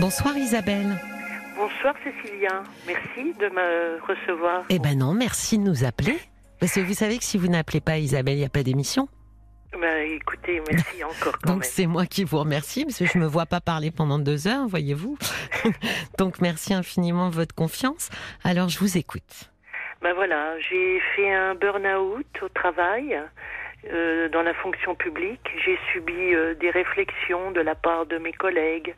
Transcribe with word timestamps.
Bonsoir 0.00 0.34
Isabelle. 0.38 0.96
Bonsoir 1.56 1.94
Cécilia, 2.02 2.62
merci 2.86 3.34
de 3.34 3.48
me 3.50 4.00
recevoir. 4.00 4.64
Eh 4.70 4.78
ben 4.78 4.98
non, 4.98 5.12
merci 5.12 5.58
de 5.58 5.62
nous 5.62 5.84
appeler. 5.84 6.16
Parce 6.58 6.74
que 6.74 6.80
vous 6.80 6.94
savez 6.94 7.18
que 7.18 7.24
si 7.24 7.36
vous 7.36 7.48
n'appelez 7.48 7.82
pas 7.82 7.98
Isabelle, 7.98 8.36
il 8.36 8.38
n'y 8.38 8.46
a 8.46 8.48
pas 8.48 8.62
d'émission. 8.62 9.08
Ben, 9.78 10.10
écoutez, 10.10 10.62
merci 10.70 11.04
encore. 11.04 11.38
Quand 11.42 11.52
Donc 11.52 11.64
c'est 11.64 11.86
moi 11.86 12.06
qui 12.06 12.24
vous 12.24 12.38
remercie 12.38 12.86
parce 12.86 12.98
que 12.98 13.04
je 13.04 13.18
me 13.18 13.26
vois 13.26 13.44
pas 13.44 13.60
parler 13.60 13.90
pendant 13.90 14.18
deux 14.18 14.48
heures, 14.48 14.66
voyez-vous. 14.68 15.18
Donc 16.18 16.40
merci 16.40 16.72
infiniment 16.72 17.28
de 17.28 17.34
votre 17.34 17.54
confiance. 17.54 18.08
Alors 18.42 18.70
je 18.70 18.78
vous 18.78 18.96
écoute. 18.96 19.50
Ben 20.00 20.14
voilà, 20.14 20.58
j'ai 20.60 20.98
fait 21.14 21.30
un 21.30 21.54
burn-out 21.54 22.26
au 22.40 22.48
travail. 22.48 23.20
Euh, 23.92 24.28
dans 24.28 24.42
la 24.42 24.52
fonction 24.54 24.94
publique, 24.94 25.46
j'ai 25.64 25.78
subi 25.92 26.34
euh, 26.34 26.54
des 26.54 26.70
réflexions 26.70 27.50
de 27.50 27.60
la 27.60 27.74
part 27.74 28.04
de 28.06 28.18
mes 28.18 28.32
collègues, 28.32 28.94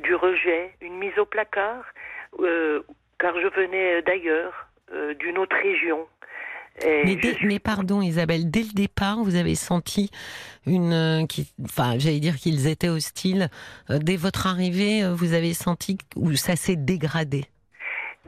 du 0.00 0.14
rejet, 0.14 0.74
une 0.80 0.96
mise 0.98 1.18
au 1.18 1.24
placard, 1.26 1.84
euh, 2.40 2.82
car 3.18 3.34
je 3.40 3.48
venais 3.48 4.02
d'ailleurs, 4.02 4.68
euh, 4.92 5.14
d'une 5.14 5.38
autre 5.38 5.56
région. 5.56 6.06
Mais, 6.84 7.16
dès- 7.16 7.58
pardon 7.58 8.00
Isabelle, 8.00 8.50
dès 8.50 8.62
le 8.62 8.72
départ, 8.74 9.18
vous 9.22 9.36
avez 9.36 9.54
senti 9.54 10.10
une, 10.66 10.94
euh, 10.94 11.26
qui, 11.26 11.52
enfin 11.64 11.98
j'allais 11.98 12.18
dire 12.18 12.36
qu'ils 12.36 12.66
étaient 12.66 12.88
hostiles. 12.88 13.48
Dès 13.90 14.16
votre 14.16 14.46
arrivée, 14.46 15.02
vous 15.12 15.34
avez 15.34 15.52
senti 15.52 15.98
où 16.16 16.32
ça 16.34 16.56
s'est 16.56 16.76
dégradé? 16.76 17.44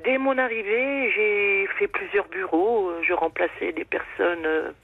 Dès 0.04 0.18
mon 0.18 0.36
arrivée, 0.36 1.10
j'ai 1.16 1.66
fait 1.78 1.88
plusieurs 1.88 2.28
bureaux. 2.28 2.92
Je 3.02 3.14
remplaçais 3.14 3.72
des 3.72 3.86
personnes 3.86 4.74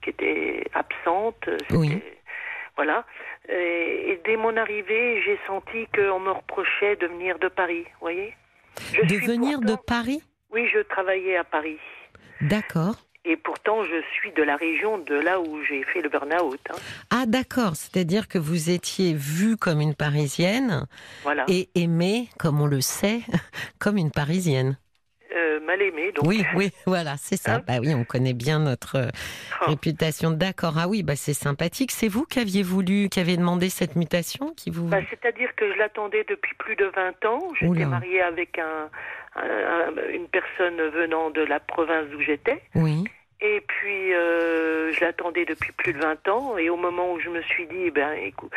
qui 0.00 0.10
étaient 0.10 0.64
absentes. 0.72 1.50
Oui. 1.70 2.00
Voilà. 2.76 3.04
Et, 3.48 4.20
dès 4.24 4.36
mon 4.36 4.56
arrivée, 4.56 5.22
j'ai 5.24 5.38
senti 5.46 5.86
qu'on 5.94 6.20
me 6.20 6.30
reprochait 6.32 6.96
de 6.96 7.06
venir 7.06 7.38
de 7.38 7.48
Paris. 7.48 7.84
Vous 7.84 8.00
voyez 8.00 8.34
Je 8.92 9.00
De 9.02 9.16
venir 9.26 9.60
de 9.60 9.74
Paris, 9.74 10.22
Oui, 10.52 10.68
je 10.72 10.80
travaillais 10.80 11.36
à 11.36 11.44
Paris. 11.44 11.78
d'accord. 12.40 12.96
Et 13.24 13.36
pourtant, 13.36 13.84
je 13.84 14.00
suis 14.14 14.32
de 14.32 14.42
la 14.42 14.56
région 14.56 14.96
de 14.98 15.14
là 15.14 15.38
où 15.40 15.62
j'ai 15.64 15.82
fait 15.84 16.00
le 16.00 16.08
burn-out. 16.08 16.60
hein. 16.70 16.76
Ah 17.10 17.24
d'accord, 17.26 17.76
c'est-à-dire 17.76 18.26
que 18.26 18.38
vous 18.38 18.70
étiez 18.70 19.12
vue 19.12 19.56
comme 19.58 19.80
une 19.82 19.94
Parisienne 19.94 20.86
Voilà. 21.24 21.44
et 21.48 21.68
aimée, 21.74 22.28
comme 22.38 22.60
on 22.60 22.66
le 22.66 22.80
sait, 22.80 23.20
comme 23.78 23.98
une 23.98 24.10
Parisienne. 24.12 24.78
Euh, 25.36 25.60
mal 25.60 25.82
aimé, 25.82 26.10
donc. 26.12 26.26
Oui, 26.26 26.42
oui, 26.54 26.70
voilà, 26.86 27.16
c'est 27.18 27.36
ça. 27.36 27.56
Hein 27.56 27.62
bah 27.66 27.74
oui, 27.80 27.92
on 27.94 28.04
connaît 28.04 28.32
bien 28.32 28.58
notre 28.60 28.96
euh, 28.96 29.08
Oh. 29.60 29.70
réputation. 29.70 30.30
D'accord. 30.30 30.74
Ah 30.78 30.88
oui, 30.88 31.02
bah 31.02 31.16
c'est 31.16 31.34
sympathique. 31.34 31.90
C'est 31.92 32.08
vous 32.08 32.24
qui 32.24 32.38
aviez 32.38 32.62
voulu, 32.62 33.08
qui 33.10 33.20
avez 33.20 33.36
demandé 33.36 33.68
cette 33.68 33.94
mutation, 33.96 34.54
qui 34.56 34.70
vous. 34.70 34.88
Bah, 34.88 35.00
C'est-à-dire 35.10 35.54
que 35.56 35.70
je 35.72 35.78
l'attendais 35.78 36.24
depuis 36.28 36.54
plus 36.58 36.76
de 36.76 36.86
20 36.96 37.24
ans. 37.26 37.40
J'étais 37.60 37.84
mariée 37.84 38.22
avec 38.22 38.58
un- 38.58 38.88
une 40.12 40.26
personne 40.28 40.80
venant 40.94 41.30
de 41.30 41.42
la 41.42 41.60
province 41.60 42.06
où 42.16 42.20
j'étais. 42.22 42.62
Oui. 42.74 43.04
Et 43.40 43.62
puis, 43.66 44.12
euh, 44.14 44.92
je 44.92 45.00
l'attendais 45.00 45.44
depuis 45.44 45.72
plus 45.72 45.92
de 45.92 45.98
20 45.98 46.28
ans. 46.28 46.58
Et 46.58 46.70
au 46.70 46.76
moment 46.76 47.12
où 47.12 47.20
je 47.20 47.28
me 47.28 47.40
suis 47.42 47.66
dit, 47.66 47.84
eh 47.86 47.90
ben, 47.90 48.12
écoute, 48.14 48.50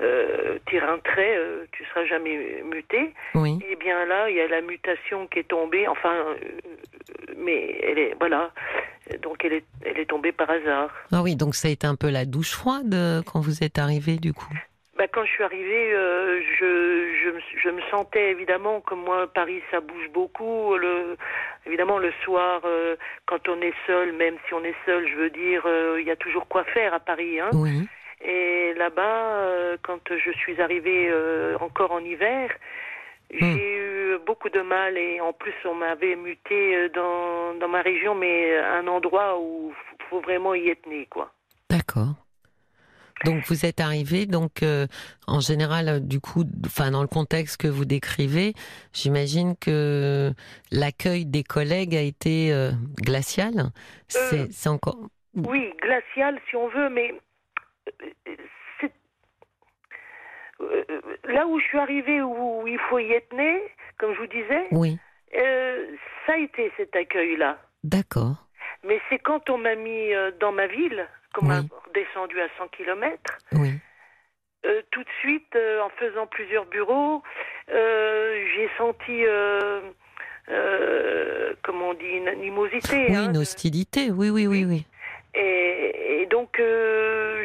euh, 0.00 0.58
tire 0.68 0.88
un 0.88 0.98
trait, 0.98 1.36
euh, 1.36 1.66
tu 1.72 1.84
seras 1.84 2.04
jamais 2.04 2.62
muté. 2.64 3.14
Oui. 3.34 3.58
Eh 3.70 3.76
bien 3.76 4.04
là, 4.06 4.28
il 4.28 4.36
y 4.36 4.40
a 4.40 4.48
la 4.48 4.60
mutation 4.60 5.26
qui 5.28 5.40
est 5.40 5.48
tombée. 5.48 5.86
Enfin, 5.86 6.14
euh, 6.14 6.34
mais 7.36 7.78
elle 7.82 7.98
est, 7.98 8.16
voilà. 8.18 8.50
Donc 9.22 9.44
elle 9.44 9.52
est, 9.52 9.64
elle 9.84 9.98
est 9.98 10.06
tombée 10.06 10.32
par 10.32 10.50
hasard. 10.50 10.90
Ah 11.12 11.22
oui, 11.22 11.36
donc 11.36 11.54
ça 11.54 11.68
a 11.68 11.70
été 11.70 11.86
un 11.86 11.94
peu 11.94 12.10
la 12.10 12.24
douche 12.24 12.52
froide 12.52 13.22
quand 13.26 13.38
vous 13.38 13.62
êtes 13.62 13.78
arrivé 13.78 14.16
du 14.16 14.32
coup. 14.32 14.52
Bah, 14.96 15.08
quand 15.08 15.24
je 15.24 15.30
suis 15.32 15.42
arrivée, 15.42 15.92
euh, 15.92 16.40
je, 16.58 17.12
je, 17.24 17.30
me- 17.30 17.40
je 17.62 17.68
me 17.70 17.80
sentais 17.90 18.30
évidemment, 18.30 18.80
comme 18.80 19.00
moi, 19.02 19.26
Paris, 19.26 19.60
ça 19.70 19.80
bouge 19.80 20.08
beaucoup. 20.12 20.76
Le, 20.76 21.16
évidemment, 21.66 21.98
le 21.98 22.12
soir, 22.22 22.60
euh, 22.64 22.94
quand 23.26 23.48
on 23.48 23.60
est 23.60 23.74
seul, 23.86 24.12
même 24.12 24.36
si 24.46 24.54
on 24.54 24.62
est 24.62 24.76
seul, 24.86 25.08
je 25.08 25.16
veux 25.16 25.30
dire, 25.30 25.62
euh, 25.66 26.00
il 26.00 26.06
y 26.06 26.12
a 26.12 26.16
toujours 26.16 26.46
quoi 26.46 26.62
faire 26.64 26.94
à 26.94 27.00
Paris. 27.00 27.40
Hein. 27.40 27.50
Oui. 27.54 27.88
Et 28.24 28.72
là-bas, 28.74 29.02
euh, 29.02 29.76
quand 29.82 30.00
je 30.16 30.30
suis 30.30 30.60
arrivée 30.60 31.08
euh, 31.10 31.56
encore 31.60 31.90
en 31.92 31.98
hiver, 32.00 32.50
j'ai 33.30 33.76
eu 33.78 34.18
beaucoup 34.26 34.48
de 34.48 34.60
mal 34.60 34.96
et 34.96 35.20
en 35.20 35.32
plus 35.32 35.54
on 35.64 35.74
m'avait 35.74 36.14
muté 36.14 36.88
dans, 36.90 37.54
dans 37.54 37.68
ma 37.68 37.82
région, 37.82 38.14
mais 38.14 38.56
un 38.58 38.86
endroit 38.86 39.38
où 39.40 39.74
faut 40.08 40.20
vraiment 40.20 40.54
y 40.54 40.68
être 40.70 40.86
né, 40.86 41.06
quoi. 41.10 41.32
D'accord. 41.68 42.14
Donc 43.24 43.44
vous 43.46 43.64
êtes 43.64 43.80
arrivé, 43.80 44.26
donc 44.26 44.62
euh, 44.62 44.86
en 45.26 45.40
général, 45.40 45.88
euh, 45.88 46.00
du 46.00 46.20
coup, 46.20 46.44
enfin 46.66 46.90
dans 46.90 47.00
le 47.00 47.08
contexte 47.08 47.60
que 47.60 47.68
vous 47.68 47.84
décrivez, 47.84 48.54
j'imagine 48.92 49.56
que 49.56 50.32
l'accueil 50.70 51.24
des 51.24 51.44
collègues 51.44 51.94
a 51.94 52.00
été 52.00 52.52
euh, 52.52 52.72
glacial. 53.02 53.70
C'est 54.08 54.68
encore. 54.68 54.98
Oui, 55.36 55.72
glacial 55.80 56.38
si 56.50 56.56
on 56.56 56.68
veut, 56.68 56.88
mais 56.90 57.14
là 61.24 61.46
où 61.46 61.58
je 61.58 61.64
suis 61.64 61.78
arrivée, 61.78 62.20
où 62.22 62.66
il 62.66 62.78
faut 62.90 62.98
y 62.98 63.12
être 63.12 63.32
né, 63.34 63.60
comme 63.98 64.14
je 64.14 64.20
vous 64.20 64.26
disais, 64.26 64.66
Oui. 64.70 64.98
ça 66.26 66.32
a 66.34 66.36
été 66.36 66.70
cet 66.76 66.94
accueil-là. 66.94 67.58
D'accord. 67.84 68.46
Mais 68.84 69.00
c'est 69.08 69.18
quand 69.18 69.48
on 69.50 69.58
m'a 69.58 69.74
mis 69.76 70.10
dans 70.40 70.52
ma 70.52 70.66
ville, 70.66 71.06
m'a 71.42 71.60
Oui. 71.60 71.68
redescendu 71.88 72.40
à 72.40 72.48
100 72.58 72.68
km, 72.68 73.38
Oui. 73.52 73.72
euh, 74.66 74.82
tout 74.90 75.02
de 75.02 75.10
suite, 75.20 75.54
euh, 75.56 75.80
en 75.82 75.90
faisant 75.90 76.26
plusieurs 76.26 76.66
bureaux, 76.66 77.22
euh, 77.70 78.44
j'ai 78.54 78.68
senti, 78.78 79.24
comment 81.62 81.88
on 81.90 81.94
dit, 81.94 82.04
une 82.06 82.28
animosité. 82.28 83.06
Oui, 83.08 83.16
hein, 83.16 83.24
une 83.26 83.32
de- 83.32 83.38
hostilité. 83.40 84.10
Oui, 84.10 84.30
oui, 84.30 84.46
oui, 84.46 84.64
oui. 84.64 84.86
Et, 85.36 86.20
et 86.22 86.26
donc, 86.26 86.60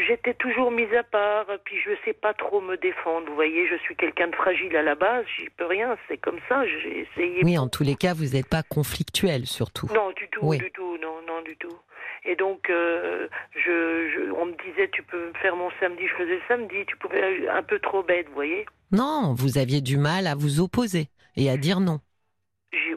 j'étais 0.07 0.35
toujours 0.35 0.69
mise 0.71 0.93
à 0.93 1.01
part, 1.03 1.45
puis 1.63 1.75
je 1.83 1.89
sais 2.05 2.13
pas 2.13 2.33
trop 2.35 2.61
me 2.61 2.77
défendre. 2.77 3.27
Vous 3.27 3.35
voyez, 3.35 3.67
je 3.67 3.75
suis 3.77 3.95
quelqu'un 3.95 4.27
de 4.27 4.35
fragile 4.35 4.75
à 4.75 4.83
la 4.83 4.93
base, 4.95 5.25
j'y 5.37 5.49
peux 5.49 5.65
rien, 5.65 5.97
c'est 6.07 6.17
comme 6.17 6.39
ça, 6.47 6.65
j'ai 6.67 6.99
essayé. 6.99 7.41
Oui, 7.43 7.57
en 7.57 7.67
tous 7.67 7.83
les 7.83 7.95
cas, 7.95 8.13
vous 8.13 8.35
n'êtes 8.35 8.47
pas 8.49 8.61
conflictuel, 8.61 9.45
surtout. 9.47 9.87
Non, 9.93 10.11
du 10.11 10.27
tout, 10.29 10.41
Oui. 10.43 10.59
du 10.59 10.69
tout, 10.71 10.97
non, 11.01 11.15
non, 11.27 11.41
du 11.41 11.55
tout. 11.57 11.75
Et 12.25 12.35
donc, 12.35 12.69
euh, 12.69 13.27
je, 13.55 14.09
je, 14.09 14.31
on 14.31 14.45
me 14.45 14.53
disait, 14.69 14.89
tu 14.91 15.03
peux 15.03 15.31
faire 15.41 15.55
mon 15.55 15.69
samedi, 15.79 16.07
je 16.07 16.13
faisais 16.15 16.35
le 16.35 16.41
samedi, 16.47 16.85
tu 16.87 16.97
pouvais 16.97 17.47
un 17.47 17.63
peu 17.63 17.79
trop 17.79 18.03
bête, 18.03 18.27
vous 18.27 18.35
voyez. 18.35 18.65
Non, 18.91 19.33
vous 19.37 19.57
aviez 19.57 19.81
du 19.81 19.97
mal 19.97 20.27
à 20.27 20.35
vous 20.35 20.59
opposer 20.59 21.07
et 21.35 21.49
à 21.49 21.57
dire 21.57 21.79
non. 21.79 21.99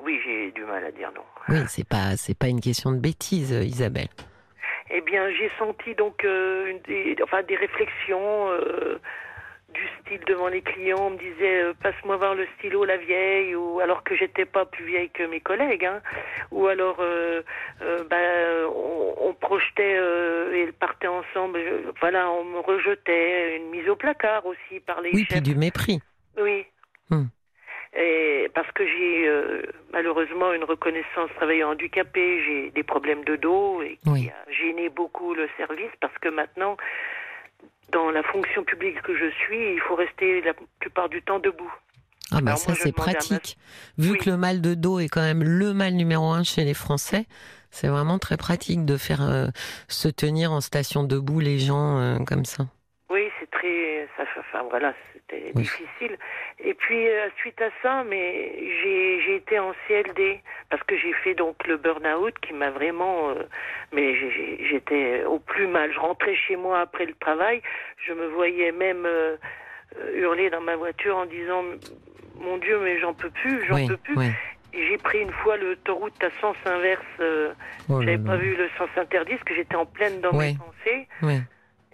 Oui, 0.04 0.18
j'ai 0.24 0.50
du 0.52 0.64
mal 0.64 0.84
à 0.84 0.90
dire 0.90 1.10
non. 1.14 1.22
Oui, 1.48 1.58
c'est 1.68 1.86
pas, 1.86 2.16
c'est 2.16 2.36
pas 2.36 2.48
une 2.48 2.60
question 2.60 2.92
de 2.92 2.98
bêtise, 2.98 3.52
euh, 3.52 3.62
Isabelle. 3.62 4.08
Eh 4.90 5.00
bien, 5.00 5.30
j'ai 5.30 5.50
senti 5.58 5.94
donc 5.94 6.24
euh, 6.24 6.66
une 6.66 6.80
des, 6.80 7.16
enfin, 7.22 7.42
des 7.42 7.56
réflexions 7.56 8.50
euh, 8.50 8.98
du 9.72 9.86
style 10.00 10.20
devant 10.26 10.48
les 10.48 10.62
clients. 10.62 11.06
On 11.06 11.10
me 11.10 11.18
disait, 11.18 11.62
euh, 11.62 11.74
passe-moi 11.82 12.16
voir 12.16 12.34
le 12.34 12.46
stylo, 12.58 12.84
la 12.84 12.96
vieille, 12.96 13.54
ou 13.54 13.80
alors 13.80 14.02
que 14.04 14.14
j'étais 14.14 14.44
pas 14.44 14.64
plus 14.64 14.84
vieille 14.84 15.10
que 15.10 15.22
mes 15.24 15.40
collègues, 15.40 15.84
hein. 15.84 16.00
ou 16.50 16.66
alors, 16.66 16.96
euh, 17.00 17.42
euh, 17.82 18.04
ben, 18.08 18.66
on, 18.74 19.14
on 19.28 19.34
projetait 19.34 19.98
et 20.54 20.70
partait 20.72 21.06
ensemble. 21.08 21.58
Je- 21.60 21.90
voilà, 22.00 22.30
on 22.30 22.44
me 22.44 22.58
rejetait, 22.58 23.56
une 23.56 23.70
mise 23.70 23.88
au 23.88 23.96
placard 23.96 24.44
aussi 24.46 24.80
par 24.80 25.00
les 25.00 25.10
Oui, 25.12 25.20
chefs. 25.20 25.28
puis 25.28 25.40
du 25.40 25.54
mépris. 25.54 26.00
Oui. 26.38 26.64
Hmm. 27.10 27.26
Et 27.94 28.50
parce 28.54 28.70
que 28.72 28.86
j'ai 28.86 29.28
euh, 29.28 29.62
malheureusement 29.92 30.52
une 30.54 30.64
reconnaissance 30.64 31.28
travailleur 31.36 31.68
handicapé, 31.68 32.42
j'ai 32.42 32.70
des 32.70 32.82
problèmes 32.82 33.22
de 33.24 33.36
dos 33.36 33.82
et 33.82 33.98
qui 34.02 34.08
Oui. 34.10 34.30
a 34.30 34.50
gêné 34.50 34.88
beaucoup 34.88 35.34
le 35.34 35.46
service 35.58 35.90
parce 36.00 36.16
que 36.18 36.30
maintenant, 36.30 36.78
dans 37.90 38.10
la 38.10 38.22
fonction 38.22 38.64
publique 38.64 39.00
que 39.02 39.16
je 39.16 39.30
suis, 39.30 39.74
il 39.74 39.80
faut 39.80 39.94
rester 39.96 40.40
la 40.42 40.52
plupart 40.80 41.08
du 41.08 41.22
temps 41.22 41.38
debout. 41.38 41.72
Ah 42.30 42.36
bah 42.40 42.52
Alors 42.52 42.58
ça 42.58 42.74
c'est 42.74 42.96
ma- 42.96 43.04
pratique. 43.04 43.58
Vu 43.98 44.12
Oui. 44.12 44.18
que 44.18 44.30
le 44.30 44.36
mal 44.38 44.60
de 44.62 44.74
dos 44.74 44.98
est 45.00 45.08
quand 45.08 45.20
même 45.20 45.42
le 45.42 45.74
mal 45.74 45.92
numéro 45.94 46.30
un 46.32 46.42
chez 46.44 46.64
les 46.64 46.72
Français, 46.74 47.26
c'est 47.70 47.88
vraiment 47.88 48.18
très 48.18 48.36
pratique 48.38 48.84
de 48.86 48.96
faire 48.96 49.22
euh, 49.22 49.48
se 49.88 50.08
tenir 50.08 50.52
en 50.52 50.60
station 50.62 51.04
debout 51.04 51.40
les 51.40 51.58
gens 51.58 51.98
euh, 51.98 52.18
comme 52.26 52.44
ça. 52.46 52.64
Oui, 53.10 53.28
c'est 53.38 53.50
très, 53.50 54.08
ça, 54.16 54.21
fait- 54.21 54.21
enfin 54.38 54.64
voilà, 54.70 54.94
c'était 55.12 55.52
Oui. 55.54 55.62
difficile. 55.62 56.18
Et 56.58 56.74
puis 56.74 57.08
euh, 57.08 57.28
suite 57.38 57.60
à 57.60 57.70
ça, 57.82 58.04
mais 58.04 58.52
j'ai 58.82 59.36
été 59.36 59.58
en 59.58 59.72
CLD 59.86 60.40
parce 60.70 60.82
que 60.84 60.96
j'ai 60.96 61.12
fait 61.14 61.34
donc 61.34 61.66
le 61.66 61.76
burn-out 61.76 62.34
qui 62.40 62.52
m'a 62.52 62.70
vraiment, 62.70 63.30
euh, 63.30 63.42
mais 63.92 64.14
j'étais 64.68 65.24
au 65.24 65.38
plus 65.38 65.66
mal. 65.66 65.92
Je 65.92 65.98
rentrais 66.00 66.34
chez 66.36 66.56
moi 66.56 66.80
après 66.80 67.06
le 67.06 67.14
travail, 67.14 67.62
je 68.06 68.12
me 68.12 68.26
voyais 68.28 68.72
même 68.72 69.04
euh, 69.06 69.36
hurler 70.14 70.50
dans 70.50 70.60
ma 70.60 70.76
voiture 70.76 71.16
en 71.16 71.26
disant 71.26 71.62
mon 72.40 72.56
Dieu, 72.58 72.78
mais 72.82 72.98
j'en 73.00 73.14
peux 73.14 73.30
plus, 73.30 73.64
j'en 73.66 73.74
oui, 73.76 73.88
peux 73.88 73.96
plus. 73.96 74.16
oui. 74.16 74.30
J'ai 74.74 74.96
pris 74.96 75.18
une 75.20 75.32
fois 75.32 75.58
l'autoroute 75.58 76.14
à 76.24 76.30
sens 76.40 76.56
inverse. 76.64 77.04
Oh 77.90 78.00
J'avais 78.00 78.16
pas 78.16 78.36
vu 78.36 78.56
le 78.56 78.70
sens 78.78 78.88
interdit 78.96 79.32
parce 79.32 79.44
que 79.44 79.54
j'étais 79.54 79.76
en 79.76 79.84
pleine 79.84 80.22
dans 80.22 80.32
mes 80.32 80.56
pensées. 80.56 81.06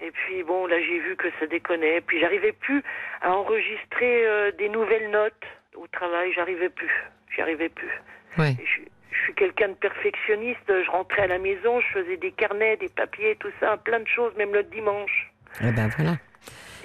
Et 0.00 0.10
puis 0.10 0.42
bon, 0.42 0.66
là 0.66 0.76
j'ai 0.80 1.00
vu 1.00 1.16
que 1.16 1.28
ça 1.38 1.46
déconnait. 1.46 2.00
Puis 2.00 2.20
j'arrivais 2.20 2.52
plus 2.52 2.82
à 3.20 3.32
enregistrer 3.32 4.26
euh, 4.26 4.52
des 4.58 4.68
nouvelles 4.68 5.10
notes 5.10 5.44
au 5.76 5.86
travail. 5.88 6.32
J'arrivais 6.34 6.68
plus. 6.68 6.90
J'y 7.34 7.40
arrivais 7.42 7.68
plus. 7.68 7.90
Et 8.38 8.54
Je, 8.64 8.80
je 9.10 9.22
suis 9.24 9.34
quelqu'un 9.34 9.68
de 9.68 9.74
perfectionniste. 9.74 10.60
Je 10.68 10.90
rentrais 10.90 11.22
à 11.22 11.26
la 11.26 11.38
maison, 11.38 11.80
je 11.80 12.00
faisais 12.00 12.16
des 12.16 12.32
carnets, 12.32 12.76
des 12.76 12.88
papiers, 12.88 13.36
tout 13.40 13.50
ça, 13.60 13.76
plein 13.76 14.00
de 14.00 14.08
choses, 14.08 14.32
même 14.36 14.52
le 14.52 14.62
dimanche. 14.62 15.32
Eh 15.60 15.72
ben 15.72 15.88
voilà. 15.96 16.16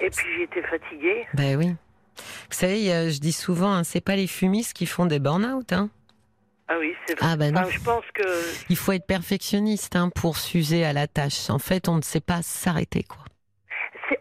Et 0.00 0.10
puis 0.10 0.26
j'étais 0.38 0.62
fatiguée. 0.62 1.26
Ben 1.34 1.56
oui. 1.56 1.68
Vous 2.16 2.60
savez, 2.60 2.92
euh, 2.92 3.10
je 3.10 3.20
dis 3.20 3.32
souvent, 3.32 3.72
hein, 3.72 3.84
c'est 3.84 4.04
pas 4.04 4.16
les 4.16 4.26
fumistes 4.26 4.72
qui 4.76 4.86
font 4.86 5.06
des 5.06 5.18
burn-out. 5.18 5.72
Hein. 5.72 5.90
Ah 6.68 6.76
oui, 6.78 6.94
c'est 7.06 7.18
vrai. 7.18 7.28
Ah 7.30 7.36
ben 7.36 7.52
non. 7.52 7.60
Enfin, 7.60 7.70
je 7.70 7.84
pense 7.84 8.04
que 8.14 8.22
Il 8.70 8.76
faut 8.76 8.92
être 8.92 9.06
perfectionniste 9.06 9.96
hein, 9.96 10.10
pour 10.14 10.36
s'user 10.36 10.84
à 10.84 10.92
la 10.92 11.06
tâche. 11.06 11.50
En 11.50 11.58
fait, 11.58 11.88
on 11.88 11.96
ne 11.96 12.02
sait 12.02 12.20
pas 12.20 12.42
s'arrêter, 12.42 13.02
quoi. 13.02 13.24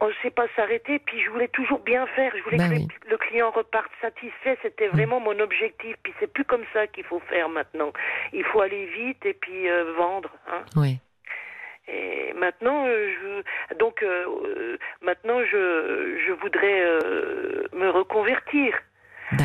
on 0.02 0.08
ne 0.08 0.14
sait 0.22 0.32
pas 0.32 0.48
s'arrêter. 0.56 1.00
Puis 1.00 1.24
je 1.24 1.30
voulais 1.30 1.48
toujours 1.50 1.80
bien 1.80 2.06
faire. 2.08 2.34
Je 2.38 2.44
voulais 2.44 2.58
Ben 2.58 2.70
que 2.70 2.76
oui. 2.76 2.88
le, 3.10 3.18
client 3.18 3.52
reparte 3.52 3.92
satisfait. 4.02 4.58
C'était 4.62 4.90
vraiment 4.90 5.20
mon 5.20 5.40
objectif. 5.40 5.96
Puis 6.04 6.14
c'est 6.20 6.32
plus 6.32 6.44
comme 6.46 6.66
ça 6.74 6.88
qu'il 6.88 7.06
faut 7.06 7.22
faire 7.30 7.48
maintenant. 7.48 7.94
Il 8.34 8.44
faut 8.44 8.60
aller 8.62 8.88
vite 8.88 9.26
et 9.26 9.34
puis 9.34 9.70
euh, 9.70 9.94
vendre. 9.94 10.30
Hein. 10.52 10.66
Oui. 10.76 11.00
Et 11.88 12.34
maintenant, 12.34 12.86
euh, 12.88 13.12
je, 13.70 13.76
donc 13.76 14.02
euh, 14.04 14.78
maintenant, 15.02 15.44
je, 15.44 16.18
je 16.26 16.32
voudrais 16.32 16.82
euh, 16.82 17.68
me 17.74 17.90
reconvertir 17.90 18.74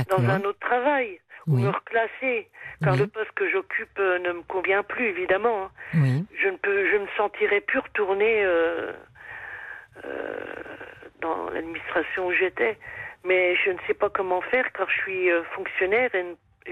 dans 0.09 0.23
un 0.29 0.43
autre 0.45 0.59
travail 0.61 1.19
Oui. 1.49 1.63
me 1.63 1.69
reclasser, 1.69 2.49
car 2.83 2.93
Oui. 2.95 3.01
le 3.01 3.07
poste 3.07 3.33
que 3.35 3.49
j'occupe 3.51 3.99
euh, 3.99 4.19
ne 4.19 4.33
me 4.33 4.43
convient 4.43 4.83
plus, 4.83 5.07
évidemment. 5.07 5.65
hein. 5.65 5.71
Oui. 5.95 6.25
Je 6.43 6.49
ne 6.49 6.57
peux, 6.57 6.91
je 6.91 6.97
me 6.99 7.07
sentirais 7.17 7.61
plus 7.63 7.79
retourner 7.81 8.45
euh, 8.45 8.93
euh, 10.05 10.37
dans 11.21 11.51
l'administration 11.51 12.27
où 12.29 12.33
j'étais, 12.33 12.79
mais 13.25 13.57
je 13.57 13.71
ne 13.71 13.79
sais 13.87 13.95
pas 13.95 14.09
comment 14.11 14.41
faire, 14.43 14.71
car 14.73 14.89
je 14.91 14.97
suis 15.03 15.31
euh, 15.31 15.43
fonctionnaire 15.57 16.15
et, 16.15 16.25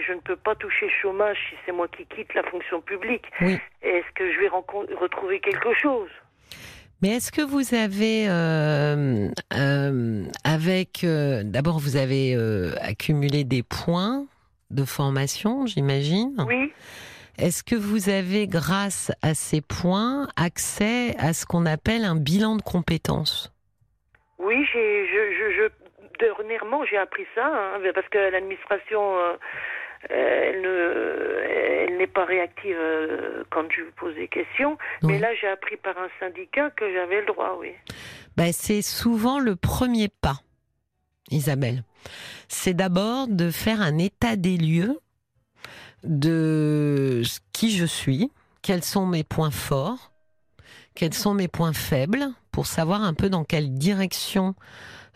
je 0.06 0.12
ne 0.12 0.20
peux 0.20 0.36
pas 0.36 0.54
toucher 0.54 0.90
chômage 1.00 1.38
si 1.48 1.56
c'est 1.64 1.72
moi 1.72 1.88
qui 1.88 2.04
quitte 2.04 2.34
la 2.34 2.42
fonction 2.42 2.82
publique. 2.82 3.24
Est-ce 3.40 4.12
que 4.14 4.30
je 4.30 4.40
vais 4.40 4.48
retrouver 4.48 5.40
quelque 5.40 5.72
chose? 5.72 6.10
Mais 7.00 7.16
est-ce 7.16 7.32
que 7.32 7.40
vous 7.40 7.74
avez, 7.74 8.26
euh, 8.28 9.28
euh, 9.54 10.24
avec, 10.44 11.02
euh, 11.02 11.42
d'abord, 11.46 11.78
vous 11.78 11.96
avez 11.96 12.36
accumulé 12.82 13.44
des 13.44 13.62
points 13.62 14.26
de 14.70 14.84
formation, 14.84 15.66
j'imagine. 15.66 16.34
Oui, 16.46 16.72
Est-ce 17.38 17.62
que 17.62 17.76
vous 17.76 18.08
avez, 18.08 18.46
grâce 18.46 19.12
à 19.22 19.34
ces 19.34 19.60
points, 19.60 20.26
accès 20.36 21.14
à 21.18 21.32
ce 21.32 21.46
qu'on 21.46 21.66
appelle 21.66 22.04
un 22.04 22.16
bilan 22.16 22.56
de 22.56 22.62
compétences? 22.62 23.52
Oui, 24.38 24.66
j'ai, 24.72 25.06
je, 25.06 25.32
je, 25.38 25.56
je, 25.56 26.18
dernièrement, 26.18 26.84
j'ai 26.84 26.96
appris 26.96 27.26
ça, 27.34 27.46
hein, 27.46 27.80
parce 27.94 28.08
que 28.08 28.18
l'administration, 28.18 29.18
euh, 29.18 29.36
elle, 30.10 30.60
ne, 30.62 31.88
elle 31.88 31.96
n'est 31.98 32.06
pas 32.06 32.24
réactive 32.24 32.76
euh, 32.78 33.44
quand 33.50 33.70
je 33.70 33.82
lui 33.82 33.90
pose 33.96 34.14
des 34.14 34.28
questions. 34.28 34.78
Mais 35.02 35.18
là, 35.18 35.34
j'ai 35.40 35.48
appris 35.48 35.76
par 35.76 35.96
un 35.98 36.08
syndicat 36.20 36.70
que 36.70 36.92
j'avais 36.92 37.20
le 37.20 37.26
droit, 37.26 37.56
oui. 37.58 37.72
Ben, 38.36 38.52
c'est 38.52 38.82
souvent 38.82 39.38
le 39.38 39.56
premier 39.56 40.08
pas, 40.08 40.36
Isabelle. 41.30 41.82
C'est 42.48 42.74
d'abord 42.74 43.28
de 43.28 43.50
faire 43.50 43.80
un 43.80 43.98
état 43.98 44.36
des 44.36 44.56
lieux 44.56 45.00
de 46.04 47.22
qui 47.52 47.76
je 47.76 47.84
suis, 47.84 48.30
quels 48.62 48.84
sont 48.84 49.06
mes 49.06 49.24
points 49.24 49.50
forts, 49.50 50.12
quels 50.94 51.14
sont 51.14 51.34
mes 51.34 51.48
points 51.48 51.72
faibles, 51.72 52.28
pour 52.52 52.66
savoir 52.66 53.02
un 53.02 53.14
peu 53.14 53.28
dans 53.28 53.44
quelle 53.44 53.74
direction 53.74 54.54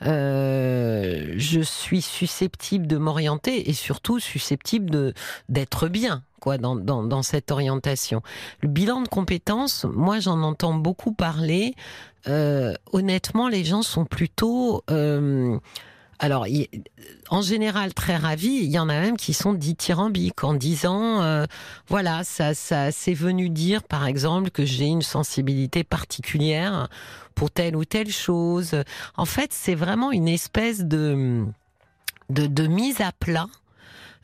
euh, 0.02 1.34
je 1.36 1.60
suis 1.60 2.02
susceptible 2.02 2.86
de 2.86 2.96
m'orienter 2.96 3.68
et 3.68 3.74
surtout 3.74 4.18
susceptible 4.18 5.12
d'être 5.48 5.88
bien 5.88 6.22
quoi 6.40 6.58
dans, 6.58 6.74
dans, 6.74 7.04
dans 7.04 7.22
cette 7.22 7.50
orientation. 7.50 8.22
Le 8.62 8.68
bilan 8.68 9.02
de 9.02 9.08
compétences, 9.08 9.84
moi 9.84 10.18
j'en 10.18 10.42
entends 10.42 10.74
beaucoup 10.74 11.12
parler. 11.12 11.74
Euh, 12.28 12.74
honnêtement, 12.92 13.48
les 13.48 13.64
gens 13.64 13.82
sont 13.82 14.04
plutôt 14.04 14.82
euh, 14.90 15.58
alors, 16.20 16.46
en 17.30 17.40
général, 17.40 17.94
très 17.94 18.16
ravis. 18.16 18.60
Il 18.62 18.70
y 18.70 18.78
en 18.78 18.90
a 18.90 19.00
même 19.00 19.16
qui 19.16 19.32
sont 19.32 19.54
dithyrambiques 19.54 20.44
en 20.44 20.52
disant, 20.52 21.22
euh, 21.22 21.46
voilà, 21.88 22.24
ça, 22.24 22.52
ça, 22.52 22.92
c'est 22.92 23.14
venu 23.14 23.48
dire, 23.48 23.82
par 23.82 24.06
exemple, 24.06 24.50
que 24.50 24.66
j'ai 24.66 24.84
une 24.84 25.00
sensibilité 25.00 25.82
particulière 25.82 26.88
pour 27.34 27.50
telle 27.50 27.74
ou 27.74 27.86
telle 27.86 28.10
chose. 28.10 28.76
En 29.16 29.24
fait, 29.24 29.54
c'est 29.54 29.74
vraiment 29.74 30.12
une 30.12 30.28
espèce 30.28 30.84
de, 30.84 31.46
de, 32.28 32.46
de 32.46 32.66
mise 32.66 33.00
à 33.00 33.12
plat 33.12 33.46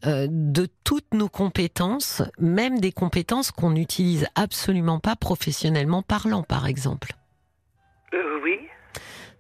euh, 0.05 0.27
de 0.31 0.69
toutes 0.85 1.15
nos 1.15 1.31
compétences, 1.31 2.23
même 2.39 2.79
des 2.79 2.93
compétences 2.93 3.51
qu'on 3.51 3.71
n'utilise 3.71 4.27
absolument 4.35 5.01
pas 5.01 5.17
professionnellement 5.17 6.03
parlant, 6.03 6.43
par 6.43 6.67
exemple. 6.67 7.15
Euh, 8.13 8.39
oui, 8.43 8.59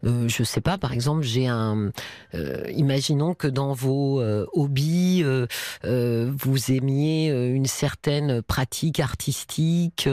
Euh, 0.04 0.28
je 0.28 0.42
sais 0.42 0.60
pas, 0.60 0.78
par 0.78 0.92
exemple, 0.92 1.22
j'ai 1.22 1.46
un. 1.46 1.90
euh, 2.34 2.64
imaginons 2.74 3.34
que 3.34 3.48
dans 3.48 3.72
vos 3.72 4.20
euh, 4.20 4.46
hobbies, 4.52 5.22
euh, 5.24 5.46
euh, 5.84 6.30
vous 6.36 6.70
aimiez 6.70 7.30
euh, 7.30 7.54
une 7.54 7.66
certaine 7.66 8.42
pratique 8.42 9.00
artistique. 9.00 10.08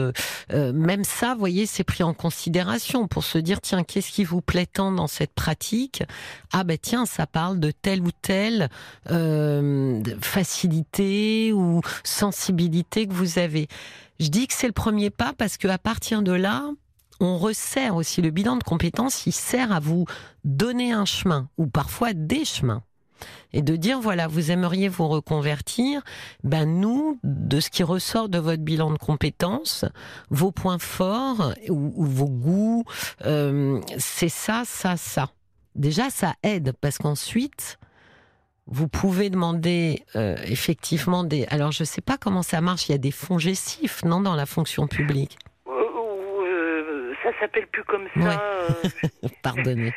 même 0.50 1.04
ça, 1.04 1.34
vous 1.34 1.38
voyez, 1.40 1.66
c'est 1.66 1.84
pris 1.84 2.02
en 2.02 2.14
considération 2.14 3.06
pour 3.08 3.24
se 3.24 3.38
dire 3.38 3.60
tiens, 3.60 3.84
qu'est-ce 3.84 4.10
qui 4.10 4.24
vous 4.24 4.40
plaît 4.40 4.66
tant 4.66 4.92
dans 4.92 5.06
cette 5.06 5.34
pratique? 5.34 6.02
Ah 6.52 6.64
ben 6.64 6.78
tiens, 6.80 7.06
ça 7.06 7.26
parle 7.26 7.60
de 7.60 7.70
telle 7.70 8.02
ou 8.02 8.10
telle 8.22 8.68
facilité 10.20 11.52
ou 11.52 11.80
sensibilité 12.04 13.06
que 13.06 13.12
vous 13.12 13.38
avez. 13.38 13.68
Je 14.20 14.28
dis 14.28 14.46
que 14.46 14.54
c'est 14.54 14.66
le 14.66 14.72
premier 14.72 15.10
pas 15.10 15.32
parce 15.36 15.56
que 15.56 15.68
à 15.68 15.78
partir 15.78 16.22
de 16.22 16.32
là, 16.32 16.70
on 17.20 17.38
resserre 17.38 17.96
aussi 17.96 18.22
le 18.22 18.30
bilan 18.30 18.56
de 18.56 18.64
compétences, 18.64 19.26
il 19.26 19.32
sert 19.32 19.72
à 19.72 19.80
vous 19.80 20.06
donner 20.44 20.92
un 20.92 21.04
chemin 21.04 21.48
ou 21.58 21.66
parfois 21.66 22.12
des 22.12 22.44
chemins. 22.44 22.82
Et 23.52 23.62
de 23.62 23.76
dire, 23.76 24.00
voilà, 24.00 24.26
vous 24.26 24.50
aimeriez 24.50 24.88
vous 24.88 25.08
reconvertir, 25.08 26.02
ben 26.42 26.66
nous, 26.66 27.18
de 27.22 27.60
ce 27.60 27.70
qui 27.70 27.82
ressort 27.82 28.28
de 28.28 28.38
votre 28.38 28.62
bilan 28.62 28.90
de 28.90 28.98
compétences, 28.98 29.84
vos 30.28 30.50
points 30.50 30.80
forts 30.80 31.54
ou, 31.68 32.04
vos 32.04 32.28
goûts, 32.28 32.84
euh, 33.24 33.80
c'est 33.96 34.28
ça, 34.28 34.64
ça, 34.66 34.96
ça. 34.96 35.30
Déjà, 35.76 36.10
ça 36.10 36.34
aide 36.42 36.72
parce 36.80 36.98
qu'ensuite, 36.98 37.78
vous 38.66 38.88
pouvez 38.88 39.30
demander 39.30 40.04
euh, 40.16 40.36
effectivement 40.44 41.24
des... 41.24 41.46
Alors, 41.46 41.70
je 41.70 41.84
sais 41.84 42.00
pas 42.00 42.16
comment 42.16 42.42
ça 42.42 42.60
marche, 42.60 42.88
il 42.88 42.92
y 42.92 42.94
a 42.94 42.98
des 42.98 43.10
fonds 43.10 43.38
gestifs, 43.38 44.04
non, 44.04 44.20
dans 44.20 44.34
la 44.34 44.46
fonction 44.46 44.86
publique? 44.86 45.38
S'appelle 47.44 47.66
plus 47.66 47.84
comme 47.84 48.06
ça. 48.16 48.20
Ouais. 48.20 48.36
euh, 49.14 49.28
Pardonnez. 49.42 49.92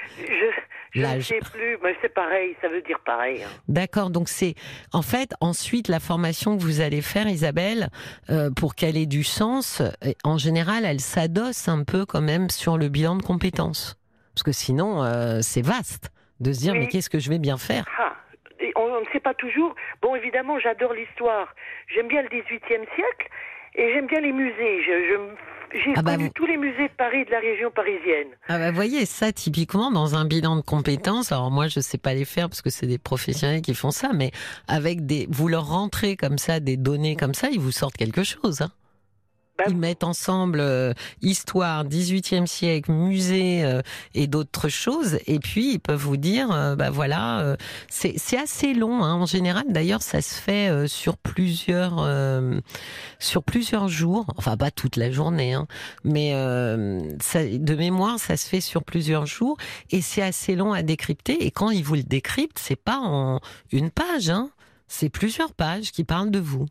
je 0.93 0.99
ne 1.01 1.21
sais 1.21 1.39
plus, 1.53 1.77
mais 1.83 1.95
c'est 2.01 2.13
pareil, 2.13 2.55
ça 2.61 2.67
veut 2.67 2.81
dire 2.81 2.99
pareil. 3.05 3.41
hein. 3.43 3.49
D'accord, 3.69 4.09
donc 4.09 4.27
c'est 4.27 4.55
en 4.91 5.01
fait 5.01 5.33
ensuite 5.39 5.87
la 5.87 5.99
formation 6.01 6.57
que 6.57 6.61
vous 6.61 6.81
allez 6.81 7.01
faire, 7.01 7.27
Isabelle, 7.27 7.87
euh, 8.29 8.49
pour 8.51 8.75
qu'elle 8.75 8.97
ait 8.97 9.05
du 9.05 9.23
sens. 9.23 9.81
euh, 9.81 10.11
En 10.25 10.37
général, 10.37 10.83
elle 10.85 10.99
s'adosse 10.99 11.69
un 11.69 11.83
peu 11.85 12.05
quand 12.05 12.21
même 12.21 12.49
sur 12.49 12.77
le 12.77 12.89
bilan 12.89 13.15
de 13.15 13.21
compétences, 13.23 13.97
parce 14.33 14.43
que 14.43 14.51
sinon 14.51 15.03
euh, 15.03 15.39
c'est 15.41 15.65
vaste 15.65 16.11
de 16.41 16.51
se 16.51 16.59
dire 16.59 16.73
Oui. 16.73 16.79
mais 16.79 16.87
qu'est-ce 16.87 17.09
que 17.09 17.19
je 17.19 17.29
vais 17.29 17.39
bien 17.39 17.57
faire? 17.57 17.85
Ah, 17.99 18.13
et 18.59 18.73
on, 18.75 18.81
on 18.81 19.01
ne 19.01 19.05
sait 19.13 19.19
pas 19.21 19.35
toujours. 19.35 19.73
Bon, 20.01 20.15
évidemment, 20.15 20.59
j'adore 20.59 20.93
l'histoire. 20.93 21.53
J'aime 21.93 22.07
bien 22.09 22.23
le 22.23 22.27
XVIIIe 22.27 22.87
siècle 22.95 23.29
et 23.75 23.93
j'aime 23.93 24.07
bien 24.07 24.19
les 24.19 24.33
musées. 24.33 24.83
Je, 24.83 25.13
je- 25.13 25.35
j'ai 25.73 25.93
Ah 25.95 26.01
bah 26.01 26.11
connu 26.13 26.25
vous- 26.25 26.31
tous 26.35 26.45
les 26.45 26.57
musées 26.57 26.87
de 26.87 26.93
Paris 26.97 27.25
de 27.25 27.31
la 27.31 27.39
région 27.39 27.69
parisienne. 27.71 28.27
Ah 28.47 28.57
bah 28.57 28.71
voyez 28.71 29.05
ça 29.05 29.31
typiquement 29.31 29.91
dans 29.91 30.15
un 30.15 30.25
bilan 30.25 30.55
de 30.55 30.61
compétences. 30.61 31.31
Alors 31.31 31.51
moi 31.51 31.67
je 31.67 31.79
sais 31.79 31.97
pas 31.97 32.13
les 32.13 32.25
faire 32.25 32.49
parce 32.49 32.61
que 32.61 32.69
c'est 32.69 32.87
des 32.87 32.97
professionnels 32.97 33.61
qui 33.61 33.73
font 33.73 33.91
ça, 33.91 34.11
mais 34.13 34.31
avec 34.67 35.05
des, 35.05 35.27
vous 35.29 35.47
leur 35.47 35.67
rentrez 35.67 36.15
comme 36.15 36.37
ça 36.37 36.59
des 36.59 36.77
données 36.77 37.15
comme 37.15 37.33
ça, 37.33 37.49
ils 37.51 37.59
vous 37.59 37.71
sortent 37.71 37.97
quelque 37.97 38.23
chose. 38.23 38.61
Hein. 38.61 38.71
Bah, 39.57 39.65
Ils 39.69 39.75
mettent 39.77 40.03
ensemble 40.03 40.59
euh, 40.59 40.93
histoire, 41.21 41.83
18e 41.83 42.45
siècle, 42.45 42.91
musée 42.91 43.63
euh, 43.63 43.81
et 44.13 44.27
d'autres 44.27 44.69
choses. 44.69 45.17
Et 45.25 45.39
puis, 45.39 45.73
ils 45.73 45.79
peuvent 45.79 45.99
vous 45.99 46.17
dire, 46.17 46.51
euh, 46.51 46.75
bah 46.75 46.91
voilà, 46.91 47.39
euh, 47.39 47.55
c'est 47.89 48.13
c'est 48.17 48.37
assez 48.37 48.73
long. 48.73 49.03
Hein. 49.03 49.15
En 49.15 49.25
général, 49.25 49.65
d'ailleurs, 49.69 50.03
ça 50.03 50.21
se 50.21 50.35
fait 50.35 50.69
euh, 50.69 50.87
sur 50.87 51.17
plusieurs 51.17 51.95
euh, 51.99 52.59
sur 53.19 53.43
plusieurs 53.43 53.87
jours. 53.87 54.27
Enfin, 54.37 54.57
pas 54.57 54.69
toute 54.69 54.95
la 54.95 55.11
journée, 55.11 55.53
hein. 55.53 55.67
mais 56.03 56.33
euh, 56.35 56.99
ça, 57.19 57.43
de 57.43 57.75
mémoire, 57.75 58.19
ça 58.19 58.37
se 58.37 58.47
fait 58.47 58.61
sur 58.61 58.83
plusieurs 58.83 59.25
jours. 59.25 59.57
Et 59.89 60.01
c'est 60.01 60.21
assez 60.21 60.55
long 60.55 60.73
à 60.73 60.83
décrypter. 60.83 61.45
Et 61.45 61.51
quand 61.51 61.71
ils 61.71 61.83
vous 61.83 61.95
le 61.95 62.03
décryptent, 62.03 62.59
c'est 62.59 62.75
pas 62.75 62.99
en 62.99 63.39
une 63.71 63.89
page, 63.89 64.29
hein. 64.29 64.49
C'est 64.89 65.09
plusieurs 65.09 65.53
pages 65.53 65.91
qui 65.91 66.05
parlent 66.05 66.31
de 66.31 66.39
vous. 66.39 66.65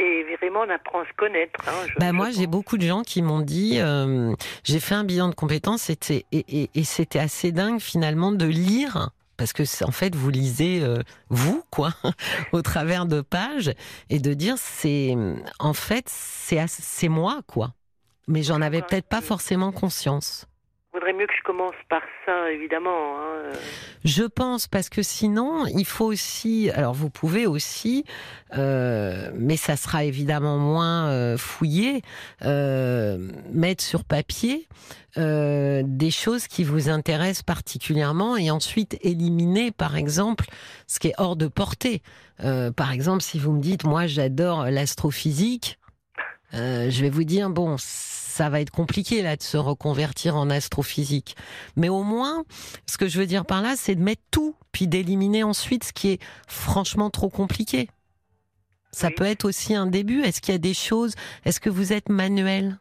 Et 0.00 0.24
vraiment, 0.40 0.60
on 0.60 0.70
apprend 0.70 1.00
à 1.00 1.04
se 1.06 1.12
connaître. 1.16 1.58
Hein, 1.68 1.72
je- 1.88 1.94
Bah 1.98 2.06
je 2.08 2.12
moi, 2.12 2.30
j'ai 2.30 2.46
beaucoup 2.46 2.78
de 2.78 2.86
gens 2.86 3.02
qui 3.02 3.20
m'ont 3.22 3.40
dit, 3.40 3.78
euh, 3.80 4.32
j'ai 4.64 4.80
fait 4.80 4.94
un 4.94 5.04
bilan 5.04 5.28
de 5.28 5.34
compétences 5.34 5.90
et, 5.90 5.98
et, 6.10 6.24
et, 6.62 6.70
et 6.74 6.84
c'était 6.84 7.18
assez 7.18 7.50
dingue 7.52 7.80
finalement 7.80 8.30
de 8.32 8.46
lire, 8.46 9.10
parce 9.36 9.52
que 9.52 9.62
en 9.84 9.90
fait, 9.90 10.14
vous 10.14 10.30
lisez 10.30 10.82
euh, 10.82 10.98
vous, 11.30 11.62
quoi, 11.70 11.92
au 12.52 12.62
travers 12.62 13.06
de 13.06 13.20
pages, 13.20 13.72
et 14.10 14.18
de 14.20 14.34
dire, 14.34 14.54
c'est 14.58 15.16
en 15.58 15.72
fait, 15.74 16.04
c'est 16.08 16.64
c'est 16.68 17.08
moi, 17.08 17.40
quoi. 17.46 17.72
Mais 18.28 18.42
j'en 18.42 18.60
avais 18.60 18.82
peut-être 18.82 19.08
pas 19.08 19.20
forcément 19.22 19.72
conscience. 19.72 20.46
Vaudrait 20.94 21.12
mieux 21.12 21.26
que 21.26 21.34
je 21.36 21.42
commence 21.44 21.74
par 21.90 22.00
ça, 22.24 22.50
évidemment. 22.50 23.18
hein. 23.18 23.52
Je 24.04 24.24
pense 24.24 24.66
parce 24.66 24.88
que 24.88 25.02
sinon, 25.02 25.66
il 25.66 25.84
faut 25.84 26.06
aussi. 26.06 26.70
Alors, 26.70 26.94
vous 26.94 27.10
pouvez 27.10 27.46
aussi, 27.46 28.04
euh, 28.56 29.30
mais 29.34 29.56
ça 29.56 29.76
sera 29.76 30.04
évidemment 30.04 30.56
moins 30.56 31.08
euh, 31.10 31.36
fouillé, 31.36 32.00
euh, 32.42 33.18
mettre 33.52 33.84
sur 33.84 34.02
papier 34.02 34.66
euh, 35.18 35.82
des 35.84 36.10
choses 36.10 36.46
qui 36.48 36.64
vous 36.64 36.88
intéressent 36.88 37.42
particulièrement 37.42 38.38
et 38.38 38.50
ensuite 38.50 38.98
éliminer, 39.02 39.70
par 39.70 39.94
exemple, 39.96 40.46
ce 40.86 40.98
qui 41.00 41.08
est 41.08 41.14
hors 41.18 41.36
de 41.36 41.48
portée. 41.48 42.02
Euh, 42.42 42.72
par 42.72 42.92
exemple, 42.92 43.22
si 43.22 43.38
vous 43.38 43.52
me 43.52 43.60
dites, 43.60 43.84
moi, 43.84 44.06
j'adore 44.06 44.64
l'astrophysique, 44.70 45.78
euh, 46.54 46.90
je 46.90 47.02
vais 47.02 47.10
vous 47.10 47.24
dire, 47.24 47.50
bon, 47.50 47.76
ça 47.78 48.48
va 48.48 48.60
être 48.60 48.70
compliqué 48.70 49.22
là 49.22 49.36
de 49.36 49.42
se 49.42 49.56
reconvertir 49.56 50.36
en 50.36 50.48
astrophysique. 50.50 51.36
Mais 51.76 51.88
au 51.88 52.02
moins, 52.02 52.44
ce 52.86 52.96
que 52.98 53.08
je 53.08 53.18
veux 53.18 53.26
dire 53.26 53.44
par 53.44 53.62
là, 53.62 53.74
c'est 53.76 53.94
de 53.96 54.02
mettre 54.02 54.22
tout, 54.30 54.54
puis 54.72 54.86
d'éliminer 54.86 55.42
ensuite 55.42 55.84
ce 55.84 55.92
qui 55.92 56.12
est 56.12 56.22
franchement 56.46 57.10
trop 57.10 57.28
compliqué. 57.30 57.88
Ça 58.92 59.08
Oui. 59.08 59.14
peut 59.14 59.24
être 59.24 59.44
aussi 59.44 59.74
un 59.74 59.86
début. 59.86 60.22
Est-ce 60.22 60.40
qu'il 60.40 60.52
y 60.52 60.56
a 60.56 60.58
des 60.58 60.74
choses 60.74 61.14
Est-ce 61.44 61.60
que 61.60 61.68
vous 61.70 61.92
êtes 61.92 62.08
manuel? 62.08 62.78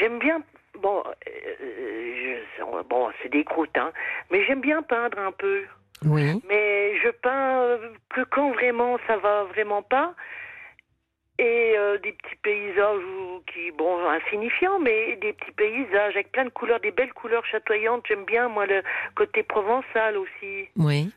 J'aime 0.00 0.18
bien. 0.18 0.42
Bon, 0.82 1.02
euh, 1.06 2.36
je- 2.58 2.82
bon, 2.88 3.08
c'est 3.22 3.30
des 3.30 3.44
croûtes, 3.44 3.76
hein. 3.76 3.92
Mais 4.30 4.44
j'aime 4.46 4.60
bien 4.60 4.82
peindre 4.82 5.18
un 5.18 5.32
peu. 5.32 5.62
Oui. 6.04 6.42
Mais 6.48 6.98
je 7.02 7.10
peins 7.22 7.60
euh, 7.62 7.78
que 8.10 8.22
quand 8.24 8.52
vraiment 8.52 8.98
ça 9.06 9.16
va 9.18 9.44
vraiment 9.44 9.82
pas. 9.82 10.14
Et 11.38 11.74
euh, 11.76 11.98
des 11.98 12.12
petits 12.12 12.36
paysages 12.42 13.02
qui, 13.52 13.70
bon, 13.72 13.98
insignifiants, 14.08 14.78
mais 14.78 15.16
des 15.16 15.34
petits 15.34 15.52
paysages 15.52 16.14
avec 16.14 16.32
plein 16.32 16.46
de 16.46 16.50
couleurs, 16.50 16.80
des 16.80 16.92
belles 16.92 17.12
couleurs 17.12 17.44
chatoyantes. 17.44 18.04
J'aime 18.08 18.24
bien, 18.24 18.48
moi, 18.48 18.64
le 18.64 18.82
côté 19.14 19.42
provençal 19.42 20.16
aussi. 20.16 20.68
Oui. 20.76 21.10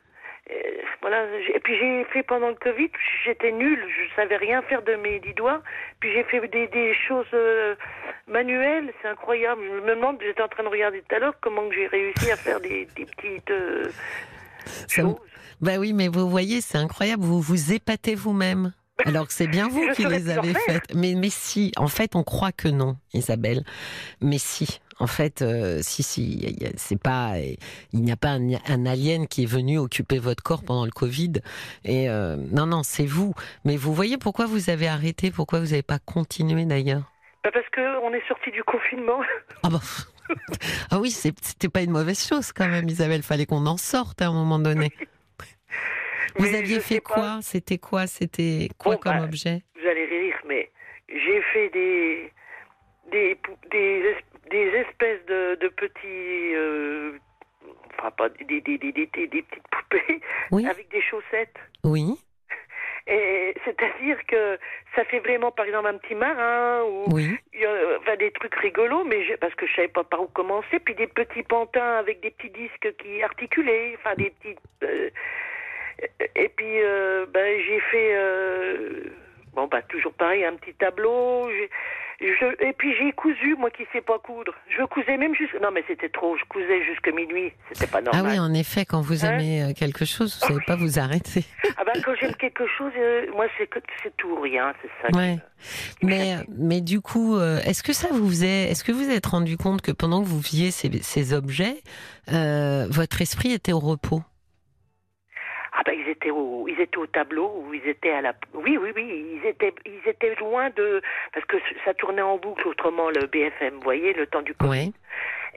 Euh, 0.52 0.54
voilà. 1.02 1.26
Et 1.54 1.60
puis 1.60 1.78
j'ai 1.80 2.04
fait 2.06 2.24
pendant 2.24 2.50
le 2.50 2.56
Covid, 2.56 2.90
j'étais 3.24 3.52
nulle, 3.52 3.86
je 3.88 4.16
savais 4.16 4.36
rien 4.36 4.62
faire 4.64 4.82
de 4.82 4.96
mes 4.96 5.20
dix 5.20 5.34
doigts. 5.36 5.62
Puis 6.00 6.12
j'ai 6.12 6.24
fait 6.24 6.46
des, 6.48 6.68
des 6.68 6.94
choses 6.96 7.28
euh, 7.34 7.76
manuelles, 8.28 8.92
c'est 9.02 9.08
incroyable. 9.08 9.62
Je 9.64 9.80
me 9.86 9.96
demande, 9.96 10.18
j'étais 10.22 10.42
en 10.42 10.48
train 10.48 10.64
de 10.64 10.70
regarder 10.70 11.02
tout 11.08 11.16
à 11.16 11.20
l'heure 11.20 11.36
comment 11.40 11.70
que 11.70 11.76
j'ai 11.76 11.88
réussi 11.88 12.32
à 12.32 12.36
faire 12.36 12.60
des, 12.60 12.88
des 12.96 13.06
petites 13.06 13.52
euh, 13.52 13.86
me- 13.86 14.88
choses. 14.90 15.16
Bah 15.62 15.74
oui, 15.80 15.94
mais 15.94 16.08
vous 16.08 16.28
voyez, 16.30 16.62
c'est 16.62 16.78
incroyable. 16.78 17.24
Vous 17.24 17.42
vous 17.42 17.72
épatez 17.74 18.16
vous-même. 18.16 18.74
Alors 19.06 19.28
que 19.28 19.34
c'est 19.34 19.48
bien 19.48 19.68
vous 19.68 19.82
qui 19.96 20.06
les 20.06 20.30
avez 20.30 20.54
faites. 20.54 20.94
Mais, 20.94 21.16
mais 21.16 21.30
si, 21.30 21.72
en 21.78 21.88
fait, 21.88 22.16
on 22.16 22.24
croit 22.24 22.52
que 22.52 22.68
non, 22.68 22.98
Isabelle. 23.14 23.64
Mais 24.22 24.38
si, 24.38 24.80
en 25.00 25.08
fait, 25.08 25.42
euh, 25.42 25.80
si, 25.82 26.04
si, 26.04 26.58
c'est 26.76 27.02
pas, 27.02 27.36
il 27.94 28.02
n'y 28.02 28.12
a 28.12 28.18
pas 28.18 28.30
un, 28.32 28.50
un 28.68 28.86
alien 28.86 29.28
qui 29.28 29.44
est 29.44 29.48
venu 29.48 29.78
occuper 29.78 30.20
votre 30.20 30.44
corps 30.44 30.64
pendant 30.64 30.86
le 30.86 30.92
Covid. 30.92 31.34
Et 31.86 32.10
euh, 32.10 32.36
non, 32.52 32.66
non, 32.66 32.84
c'est 32.84 33.06
vous. 33.06 33.34
Mais 33.66 33.78
vous 33.78 33.94
voyez 33.94 34.18
pourquoi 34.18 34.46
vous 34.46 34.70
avez 34.70 34.88
arrêté, 34.88 35.32
pourquoi 35.32 35.60
vous 35.60 35.68
n'avez 35.68 35.84
pas 35.84 36.00
continué 36.00 36.66
d'ailleurs? 36.66 37.12
Bah, 37.44 37.52
parce 37.54 37.68
que 37.72 37.82
on 38.04 38.14
est 38.14 38.28
sorti 38.28 38.52
du 38.52 38.64
confinement. 38.64 39.20
Ah 39.64 39.70
bah. 39.70 39.80
Ah 40.92 41.00
oui, 41.00 41.10
c'est- 41.10 41.34
c'était 41.42 41.70
pas 41.70 41.82
une 41.82 41.90
mauvaise 41.90 42.24
chose 42.24 42.52
quand 42.54 42.68
même, 42.68 42.88
Isabelle. 42.88 43.24
Fallait 43.24 43.48
qu'on 43.48 43.66
en 43.66 43.78
sorte 43.78 44.22
à 44.22 44.28
un 44.28 44.32
moment 44.34 44.60
donné. 44.60 44.92
Vous 46.36 46.44
Mais 46.52 46.58
aviez 46.58 46.80
fait 46.80 47.00
quoi? 47.00 47.40
C'était 47.42 47.78
quoi? 47.78 48.08
C'était 48.08 48.70
quoi 48.78 48.94
Bon, 48.96 49.00
comme 49.02 49.18
bah, 49.18 49.24
objet? 49.24 49.62
Vous 49.80 49.88
allez 49.88 50.06
rire, 50.06 50.38
mais 50.48 50.70
j'ai 51.10 51.42
fait 51.54 51.70
des 51.70 52.32
des 53.12 53.38
espèces 54.58 55.26
de, 55.28 55.56
de 55.56 55.68
petits 55.70 56.56
euh, 56.56 57.18
enfin 57.98 58.12
pas 58.12 58.30
des, 58.30 58.62
des, 58.62 58.78
des, 58.78 58.92
petites 58.92 59.68
poupées 59.72 60.22
Oui, 60.52 60.68
avec 60.68 60.90
des 60.90 61.02
chaussettes. 61.02 61.56
oui, 61.84 62.06
Et 63.08 63.54
c'est-à-dire 63.66 64.18
que 64.28 64.58
ça 64.96 65.04
fait 65.06 65.20
vraiment, 65.20 65.52
par 65.52 65.66
exemple, 65.66 65.88
un 65.88 65.98
petit 65.98 66.16
marin 66.16 66.84
ou 66.84 67.06
oui. 67.14 67.38
euh, 67.64 67.98
enfin, 68.00 68.16
des 68.18 68.32
trucs 68.32 68.56
rigolos, 68.56 69.04
mais 69.06 69.24
je- 69.26 69.36
parce 69.36 69.54
que 69.56 69.66
je 69.68 69.76
savais 69.76 69.88
pas 69.88 70.04
par 70.04 70.22
où 70.22 70.28
commencer. 70.28 70.80
Puis 70.80 70.96
des 70.96 71.08
petits 71.08 71.44
pantins 71.44 71.98
avec 71.98 72.22
des 72.22 72.32
petits 72.32 72.50
disques 72.52 72.96
qui 73.02 73.22
articulaient, 73.24 73.96
enfin 74.00 74.16
des 74.16 74.30
petits. 74.32 74.56
euh, 74.84 75.10
et 76.36 76.50
puis 76.50 76.82
euh, 76.84 77.26
ben, 77.34 77.60
j'ai 77.68 77.80
fait 77.92 78.10
euh, 78.16 79.04
bon 79.54 79.68
bah 79.68 79.82
toujours 79.84 80.14
pareil 80.14 80.46
un 80.46 80.56
petit 80.56 80.74
tableau. 80.74 81.50
je- 81.50 81.66
et 82.22 82.74
puis 82.74 82.94
j'ai 82.98 83.14
cousu 83.14 83.56
moi 83.58 83.70
qui 83.72 83.84
sais 83.94 84.02
pas 84.02 84.20
coudre. 84.20 84.54
Je 84.78 84.84
cousais 84.86 85.16
même 85.18 85.34
jusque 85.36 85.56
non 85.62 85.70
mais 85.72 85.84
c'était 85.88 86.10
trop. 86.10 86.36
Je 86.38 86.44
cousais 86.46 86.84
jusque 86.84 87.08
minuit. 87.14 87.54
C'était 87.72 87.88
pas 87.88 88.00
Ah 88.00 88.18
normal. 88.18 88.32
oui, 88.32 88.40
en 88.40 88.54
effet, 88.54 88.84
quand 88.86 89.00
vous 89.02 89.26
Hein 89.26 89.36
aimez 89.40 89.64
euh, 89.64 89.74
quelque 89.74 90.04
chose, 90.06 90.38
vous 90.42 90.48
savez 90.48 90.60
pas 90.68 90.76
vous 90.76 91.00
arrêter. 91.00 91.44
Ah 91.78 91.86
ben 91.86 92.02
quand 92.04 92.14
j'aime 92.20 92.36
quelque 92.36 92.68
chose, 92.78 92.92
euh, 92.98 93.26
moi 93.34 93.46
c'est 93.58 93.70
tout 94.18 94.28
ou 94.28 94.42
rien, 94.42 94.74
c'est 94.82 94.90
ça. 95.02 95.18
Ouais. 95.18 95.38
Mais, 96.04 96.36
mais 96.50 96.82
du 96.82 97.00
coup, 97.00 97.38
euh, 97.38 97.60
est-ce 97.66 97.84
que 97.84 97.94
ça 97.94 98.10
vous 98.12 98.28
faisait, 98.28 98.64
est-ce 98.70 98.84
que 98.84 98.92
vous 98.92 99.10
êtes 99.10 99.26
rendu 99.26 99.56
compte 99.56 99.82
que 99.82 99.92
pendant 99.94 100.22
que 100.22 100.28
vous 100.28 100.40
viviez 100.40 100.72
ces, 100.72 100.92
ces 101.02 101.34
objets, 101.34 101.78
euh, 102.34 102.86
votre 102.90 103.22
esprit 103.22 103.54
était 103.54 103.72
au 103.72 103.80
repos? 103.80 104.22
Ah 104.22 104.22
ben 104.22 104.30
étaient 106.20 106.32
au 106.32 106.68
ils 106.68 106.80
étaient 106.82 106.98
au 106.98 107.08
tableau 107.08 107.48
ou 107.66 107.74
ils 107.74 107.88
étaient 107.88 108.12
à 108.12 108.22
la 108.22 108.34
oui 108.54 108.78
oui 108.78 108.92
oui 108.96 109.38
ils 109.42 109.48
étaient 109.48 109.74
ils 109.86 110.10
étaient 110.10 110.36
loin 110.36 110.70
de 110.72 111.02
parce 111.34 111.46
que 111.46 111.58
ça 111.86 111.94
tournait 111.94 112.22
en 112.22 112.38
boucle 112.38 112.68
autrement 112.68 113.10
le 113.10 113.26
BFM 113.28 113.76
vous 113.76 113.82
voyez 113.84 114.14
le 114.14 114.28
temps 114.28 114.42
du 114.42 114.54
Covid. 114.54 114.70
Oui, 114.70 114.94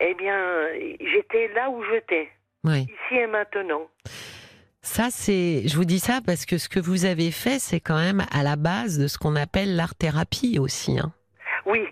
Eh 0.00 0.14
bien 0.14 0.38
j'étais 1.00 1.48
là 1.54 1.68
où 1.70 1.82
j'étais 1.92 2.28
oui. 2.64 2.82
ici 2.82 3.14
et 3.20 3.26
maintenant. 3.26 3.88
Ça, 4.84 5.08
c'est, 5.10 5.62
je 5.68 5.76
vous 5.76 5.84
dis 5.84 6.00
ça 6.00 6.20
parce 6.26 6.44
que 6.44 6.58
ce 6.58 6.68
que 6.68 6.80
vous 6.80 7.04
avez 7.04 7.30
fait, 7.30 7.60
c'est 7.60 7.78
quand 7.78 7.98
même 7.98 8.24
à 8.32 8.42
la 8.42 8.56
base 8.56 8.98
de 8.98 9.06
ce 9.06 9.16
qu'on 9.16 9.36
appelle 9.36 9.76
l'art-thérapie 9.76 10.58
aussi. 10.58 10.98
Hein. 10.98 11.12
Oui. 11.66 11.86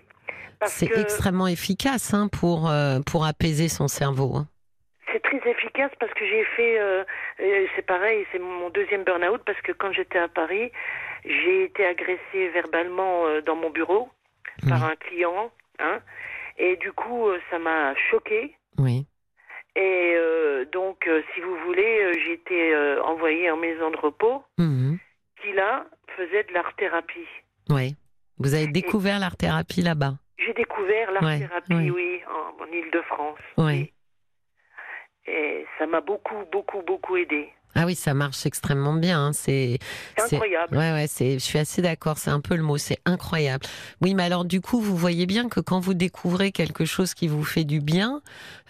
C'est 0.65 0.87
que 0.87 0.99
extrêmement 0.99 1.47
efficace 1.47 2.13
hein, 2.13 2.27
pour, 2.27 2.69
euh, 2.69 2.99
pour 2.99 3.25
apaiser 3.25 3.69
son 3.69 3.87
cerveau. 3.87 4.35
hein. 4.35 4.47
C'est 5.11 5.21
très 5.23 5.41
efficace 5.49 5.91
parce 5.99 6.13
que 6.13 6.25
j'ai 6.25 6.43
fait 6.55 6.79
euh, 6.79 7.03
euh, 7.39 7.67
c'est 7.75 7.85
pareil 7.85 8.25
c'est 8.31 8.39
mon 8.39 8.69
deuxième 8.69 9.03
burn-out 9.03 9.41
parce 9.45 9.59
que 9.61 9.71
quand 9.71 9.91
j'étais 9.91 10.19
à 10.19 10.27
Paris 10.27 10.71
j'ai 11.25 11.63
été 11.65 11.85
agressée 11.85 12.49
verbalement 12.49 13.25
euh, 13.27 13.41
dans 13.41 13.55
mon 13.55 13.69
bureau 13.69 14.09
par 14.69 14.83
un 14.85 14.95
client 14.95 15.51
hein 15.79 15.99
et 16.57 16.75
du 16.77 16.91
coup 16.93 17.29
ça 17.49 17.59
m'a 17.59 17.95
choquée 18.09 18.55
Oui, 18.77 19.05
Et 19.75 20.13
euh, 20.17 20.65
donc, 20.65 21.09
si 21.33 21.39
vous 21.41 21.55
voulez, 21.65 22.11
j'ai 22.23 22.33
été 22.33 22.73
euh, 22.75 23.01
envoyée 23.03 23.49
en 23.51 23.57
maison 23.57 23.89
de 23.89 23.97
repos 23.97 24.43
Mhm. 24.57 24.97
qui, 25.41 25.53
là, 25.53 25.85
faisait 26.17 26.43
de 26.43 26.53
l'art-thérapie. 26.53 27.27
oui. 27.69 27.95
Vous 28.37 28.53
avez 28.55 28.67
découvert 28.67 29.19
l'art-thérapie 29.19 29.81
là-bas. 29.81 30.13
J'ai 30.39 30.53
découvert 30.53 31.07
Ouais, 31.09 31.13
l'art-thérapie, 31.21 31.73
ouais. 31.75 31.89
oui, 31.91 32.21
en, 32.27 32.63
en 32.63 32.67
Ile-de-France. 32.71 33.39
Oui. 33.57 33.93
Et 35.27 35.65
ça 35.77 35.85
m'a 35.85 36.01
beaucoup, 36.01 36.35
beaucoup, 36.51 36.81
beaucoup 36.81 37.15
aidé. 37.17 37.49
Ah 37.73 37.85
oui, 37.85 37.95
ça 37.95 38.13
marche 38.13 38.45
extrêmement 38.45 38.93
bien. 38.93 39.27
hein. 39.27 39.33
C'est 39.33 39.79
incroyable. 40.17 40.75
Ouais, 40.75 40.91
ouais, 40.91 41.05
c'est, 41.07 41.33
je 41.33 41.39
suis 41.39 41.57
assez 41.57 41.81
d'accord, 41.81 42.17
c'est 42.17 42.29
un 42.29 42.41
peu 42.41 42.55
le 42.55 42.63
mot, 42.63 42.77
c'est 42.77 42.97
incroyable. 43.05 43.65
Oui, 44.01 44.13
mais 44.13 44.23
alors 44.23 44.43
du 44.43 44.59
coup, 44.59 44.81
vous 44.81 44.97
voyez 44.97 45.25
bien 45.25 45.47
que 45.47 45.61
quand 45.61 45.79
vous 45.79 45.93
découvrez 45.93 46.51
quelque 46.51 46.83
chose 46.83 47.13
qui 47.13 47.29
vous 47.29 47.45
fait 47.45 47.63
du 47.63 47.79
bien, 47.79 48.21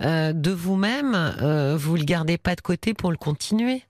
euh, 0.01 0.33
de 0.33 0.51
vous-même, 0.51 1.15
euh, 1.41 1.75
vous 1.75 1.95
le 1.95 2.03
gardez 2.03 2.37
pas 2.37 2.55
de 2.55 2.61
côté 2.61 2.93
pour 2.93 3.09
le 3.09 3.17
continuer. 3.17 3.81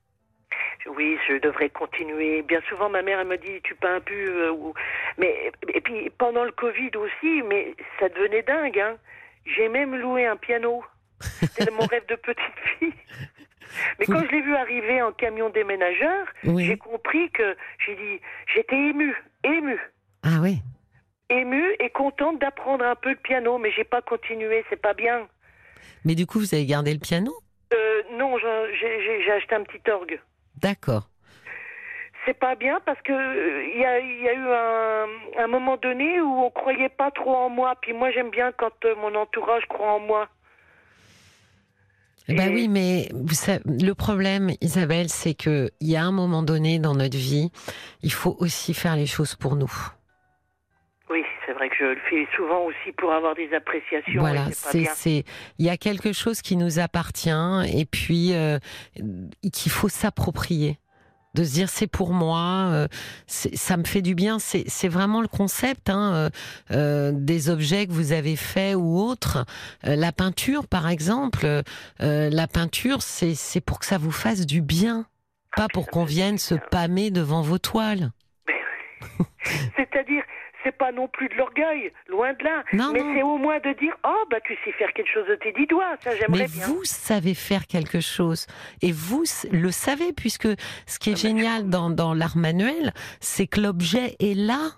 Oui, 0.95 1.17
je 1.27 1.39
devrais 1.39 1.69
continuer. 1.69 2.41
Bien 2.43 2.61
souvent, 2.69 2.89
ma 2.89 3.01
mère, 3.01 3.19
elle 3.19 3.27
me 3.27 3.37
dit, 3.37 3.61
tu 3.63 3.75
peins 3.75 3.99
euh, 4.11 4.51
ou... 4.51 4.73
mais, 5.17 5.51
et 5.73 5.81
puis, 5.81 6.09
pendant 6.17 6.43
le 6.43 6.51
Covid 6.51 6.91
aussi, 6.95 7.41
mais 7.43 7.75
ça 7.99 8.07
devenait 8.09 8.43
dingue. 8.43 8.79
Hein. 8.79 8.95
J'ai 9.45 9.67
même 9.67 9.95
loué 9.95 10.25
un 10.25 10.37
piano. 10.37 10.83
C'était 11.55 11.71
mon 11.71 11.85
rêve 11.85 12.05
de 12.07 12.15
petite 12.15 12.59
fille. 12.79 12.93
Mais 13.99 14.05
quand 14.05 14.19
je 14.25 14.31
l'ai 14.31 14.41
vu 14.41 14.55
arriver 14.55 15.01
en 15.01 15.11
camion 15.13 15.49
déménageur, 15.49 16.27
Oui. 16.43 16.65
j'ai 16.65 16.77
compris 16.77 17.29
que 17.31 17.55
j'ai 17.85 17.95
dit, 17.95 18.21
j'étais 18.53 18.75
émue, 18.75 19.15
émue, 19.45 19.79
Ah 20.23 20.39
oui. 20.41 20.59
émue 21.29 21.73
et 21.79 21.89
contente 21.89 22.39
d'apprendre 22.39 22.83
un 22.83 22.95
peu 22.95 23.11
le 23.11 23.15
piano, 23.15 23.57
mais 23.57 23.71
j'ai 23.71 23.85
pas 23.85 24.01
continué, 24.01 24.65
c'est 24.69 24.81
pas 24.81 24.93
bien. 24.93 25.27
Mais 26.03 26.15
du 26.15 26.25
coup, 26.25 26.39
vous 26.39 26.53
avez 26.53 26.65
gardé 26.65 26.91
le 26.93 26.99
piano? 26.99 27.31
Euh, 27.73 28.01
non, 28.11 28.37
j'ai 28.39 29.31
acheté 29.31 29.55
un 29.55 29.63
petit 29.63 29.89
orgue. 29.89 30.19
D'accord. 30.61 31.07
c'est 32.25 32.37
pas 32.37 32.55
bien 32.55 32.79
parce 32.85 33.01
que 33.01 33.13
il 33.73 33.79
y, 33.79 33.85
a, 33.85 33.99
y 33.99 34.27
a 34.27 34.33
eu 34.33 34.47
un, 35.39 35.43
un, 35.43 35.47
moment 35.47 35.77
donné 35.77 36.19
où 36.21 36.43
on 36.43 36.51
croyait 36.51 36.89
pas 36.89 37.09
trop 37.11 37.35
en 37.35 37.49
moi. 37.49 37.75
Puis 37.81 37.93
moi, 37.93 38.11
j'aime 38.11 38.29
bien 38.31 38.51
quand 38.51 38.73
mon 38.97 39.15
entourage 39.15 39.65
croit 39.67 39.93
en 39.93 39.99
moi. 39.99 40.27
Ben 42.27 42.53
oui, 42.53 42.67
mais 42.67 43.09
vous 43.13 43.33
savez, 43.33 43.61
le 43.65 43.93
problème, 43.93 44.51
Isabelle, 44.61 45.09
c'est 45.09 45.33
que 45.33 45.69
il 45.79 45.89
y 45.89 45.95
a 45.95 46.03
un 46.03 46.11
moment 46.11 46.43
donné 46.43 46.79
dans 46.79 46.93
notre 46.93 47.17
vie, 47.17 47.51
il 48.03 48.11
faut 48.13 48.35
aussi 48.39 48.73
faire 48.73 48.95
les 48.95 49.07
choses 49.07 49.35
pour 49.35 49.55
nous. 49.55 49.71
Oui, 51.09 51.23
c'est 51.45 51.51
vrai 51.53 51.67
que 51.69 51.75
je 51.77 51.85
le 51.85 51.99
fais 52.09 52.27
souvent 52.35 52.63
aussi 52.65 52.93
pour 52.97 53.11
avoir 53.11 53.35
des 53.35 53.53
appréciations. 53.53 54.21
Voilà, 54.21 54.45
c'est 54.51 54.85
c'est 54.85 55.25
il 55.59 55.65
y 55.65 55.69
a 55.69 55.77
quelque 55.77 56.13
chose 56.13 56.41
qui 56.41 56.55
nous 56.55 56.79
appartient 56.79 57.29
et 57.73 57.85
puis 57.85 58.33
euh, 58.33 58.59
qu'il 59.51 59.71
faut 59.71 59.89
s'approprier 59.89 60.77
de 61.33 61.43
se 61.43 61.53
dire 61.53 61.69
c'est 61.69 61.87
pour 61.87 62.13
moi, 62.13 62.69
euh, 62.71 62.87
ça 63.27 63.77
me 63.77 63.83
fait 63.83 64.01
du 64.01 64.15
bien. 64.15 64.37
C'est 64.39 64.87
vraiment 64.87 65.21
le 65.21 65.27
concept 65.27 65.89
hein, 65.89 66.13
euh, 66.13 66.29
euh, 66.71 67.11
des 67.13 67.49
objets 67.49 67.87
que 67.87 67.91
vous 67.91 68.11
avez 68.11 68.35
faits 68.35 68.75
ou 68.75 68.99
autres. 68.99 69.45
la 69.83 70.11
peinture, 70.11 70.67
par 70.67 70.89
exemple, 70.89 71.63
la 71.99 72.47
peinture, 72.47 73.01
c'est 73.01 73.61
pour 73.61 73.79
que 73.79 73.85
ça 73.85 73.97
vous 73.97 74.11
fasse 74.11 74.45
du 74.45 74.61
bien, 74.61 75.05
pas 75.55 75.67
pour 75.73 75.87
qu'on 75.87 76.05
vienne 76.05 76.37
se 76.37 76.55
pâmer 76.55 77.11
devant 77.11 77.41
vos 77.41 77.57
toiles. 77.57 78.11
C'est-à-dire, 79.75 80.23
c'est 80.63 80.77
pas 80.77 80.91
non 80.91 81.07
plus 81.07 81.29
de 81.29 81.35
l'orgueil, 81.35 81.91
loin 82.07 82.33
de 82.33 82.43
là. 82.43 82.63
mais 82.91 82.99
c'est 83.13 83.23
au 83.23 83.37
moins 83.37 83.59
de 83.59 83.73
dire 83.79 83.95
oh 84.05 84.23
bah 84.29 84.37
tu 84.43 84.55
sais 84.63 84.71
faire 84.73 84.91
quelque 84.93 85.11
chose 85.11 85.27
de 85.27 85.35
tes 85.35 85.51
dix 85.53 85.67
doigts, 85.67 85.95
ça 86.03 86.15
j'aimerais 86.15 86.47
bien. 86.47 86.67
Mais 86.67 86.73
vous 86.73 86.83
savez 86.83 87.33
faire 87.33 87.67
quelque 87.67 87.99
chose 87.99 88.47
et 88.81 88.91
vous 88.91 89.23
le 89.51 89.71
savez 89.71 90.13
puisque 90.13 90.47
ce 90.85 90.99
qui 90.99 91.09
est 91.09 91.13
ah, 91.13 91.15
bah, 91.15 91.21
génial 91.21 91.69
dans, 91.69 91.89
dans 91.89 92.13
l'art 92.13 92.37
manuel, 92.37 92.93
c'est 93.19 93.47
que 93.47 93.61
l'objet 93.61 94.15
est 94.19 94.35
là 94.35 94.71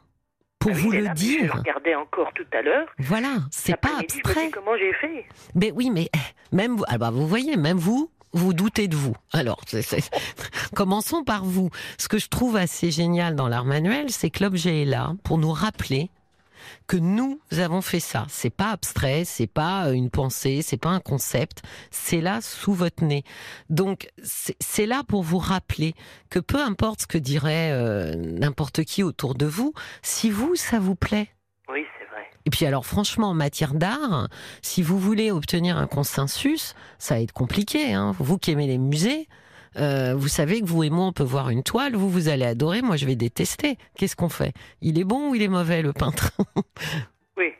pour 0.59 0.71
ah 0.71 0.77
vous 0.77 0.91
le 0.91 1.09
dire. 1.09 1.51
Je 1.53 1.57
regardais 1.57 1.95
encore 1.95 2.31
tout 2.33 2.45
à 2.53 2.61
l'heure. 2.61 2.87
Voilà, 2.99 3.35
c'est 3.51 3.75
pas 3.75 3.99
abstrait. 3.99 4.49
comment 4.51 4.77
j'ai 4.77 4.93
fait? 4.93 5.25
Mais 5.55 5.71
oui, 5.71 5.89
mais 5.91 6.09
eh, 6.13 6.55
même 6.55 6.75
vous, 6.77 6.85
ah 6.87 6.97
bah 6.97 7.11
vous 7.11 7.27
voyez, 7.27 7.57
même 7.57 7.77
vous, 7.77 8.09
vous 8.33 8.53
doutez 8.53 8.87
de 8.87 8.95
vous. 8.95 9.15
Alors, 9.31 9.61
commençons 10.75 11.23
par 11.23 11.45
vous. 11.45 11.69
Ce 11.97 12.07
que 12.07 12.17
je 12.17 12.27
trouve 12.27 12.55
assez 12.55 12.91
génial 12.91 13.35
dans 13.35 13.47
l'art 13.47 13.65
manuel, 13.65 14.09
c'est 14.09 14.29
que 14.29 14.43
l'objet 14.43 14.81
est 14.81 14.85
là 14.85 15.13
pour 15.23 15.37
nous 15.37 15.51
rappeler 15.51 16.09
que 16.87 16.97
nous 16.97 17.39
avons 17.51 17.81
fait 17.81 17.99
ça. 17.99 18.25
C'est 18.29 18.49
pas 18.49 18.69
abstrait, 18.71 19.25
c'est 19.25 19.47
pas 19.47 19.91
une 19.91 20.09
pensée, 20.09 20.61
c'est 20.61 20.77
pas 20.77 20.89
un 20.89 20.99
concept, 20.99 21.61
c'est 21.91 22.21
là 22.21 22.41
sous 22.41 22.73
votre 22.73 23.03
nez. 23.03 23.23
Donc 23.69 24.09
c'est 24.23 24.85
là 24.85 25.03
pour 25.07 25.23
vous 25.23 25.37
rappeler 25.39 25.93
que 26.29 26.39
peu 26.39 26.61
importe 26.61 27.01
ce 27.01 27.07
que 27.07 27.17
dirait 27.17 27.71
euh, 27.71 28.15
n'importe 28.15 28.83
qui 28.83 29.03
autour 29.03 29.35
de 29.35 29.45
vous, 29.45 29.73
si 30.01 30.29
vous 30.29 30.55
ça 30.55 30.79
vous 30.79 30.95
plaît, 30.95 31.29
et 32.45 32.49
puis 32.49 32.65
alors 32.65 32.85
franchement, 32.85 33.29
en 33.29 33.33
matière 33.33 33.73
d'art, 33.73 34.27
si 34.61 34.81
vous 34.81 34.99
voulez 34.99 35.31
obtenir 35.31 35.77
un 35.77 35.87
consensus, 35.87 36.75
ça 36.99 37.15
va 37.15 37.21
être 37.21 37.33
compliqué. 37.33 37.93
Hein. 37.93 38.13
Vous 38.19 38.37
qui 38.37 38.51
aimez 38.51 38.67
les 38.67 38.77
musées, 38.77 39.27
euh, 39.77 40.13
vous 40.15 40.27
savez 40.27 40.61
que 40.61 40.65
vous 40.65 40.83
et 40.83 40.89
moi, 40.89 41.05
on 41.05 41.13
peut 41.13 41.23
voir 41.23 41.49
une 41.49 41.63
toile, 41.63 41.95
vous, 41.95 42.09
vous 42.09 42.27
allez 42.27 42.45
adorer, 42.45 42.81
moi, 42.81 42.95
je 42.95 43.05
vais 43.05 43.15
détester. 43.15 43.77
Qu'est-ce 43.97 44.15
qu'on 44.15 44.29
fait? 44.29 44.53
Il 44.81 44.99
est 44.99 45.03
bon 45.03 45.31
ou 45.31 45.35
il 45.35 45.41
est 45.41 45.47
mauvais, 45.47 45.81
le 45.81 45.93
peintre? 45.93 46.31
Oui. 47.37 47.51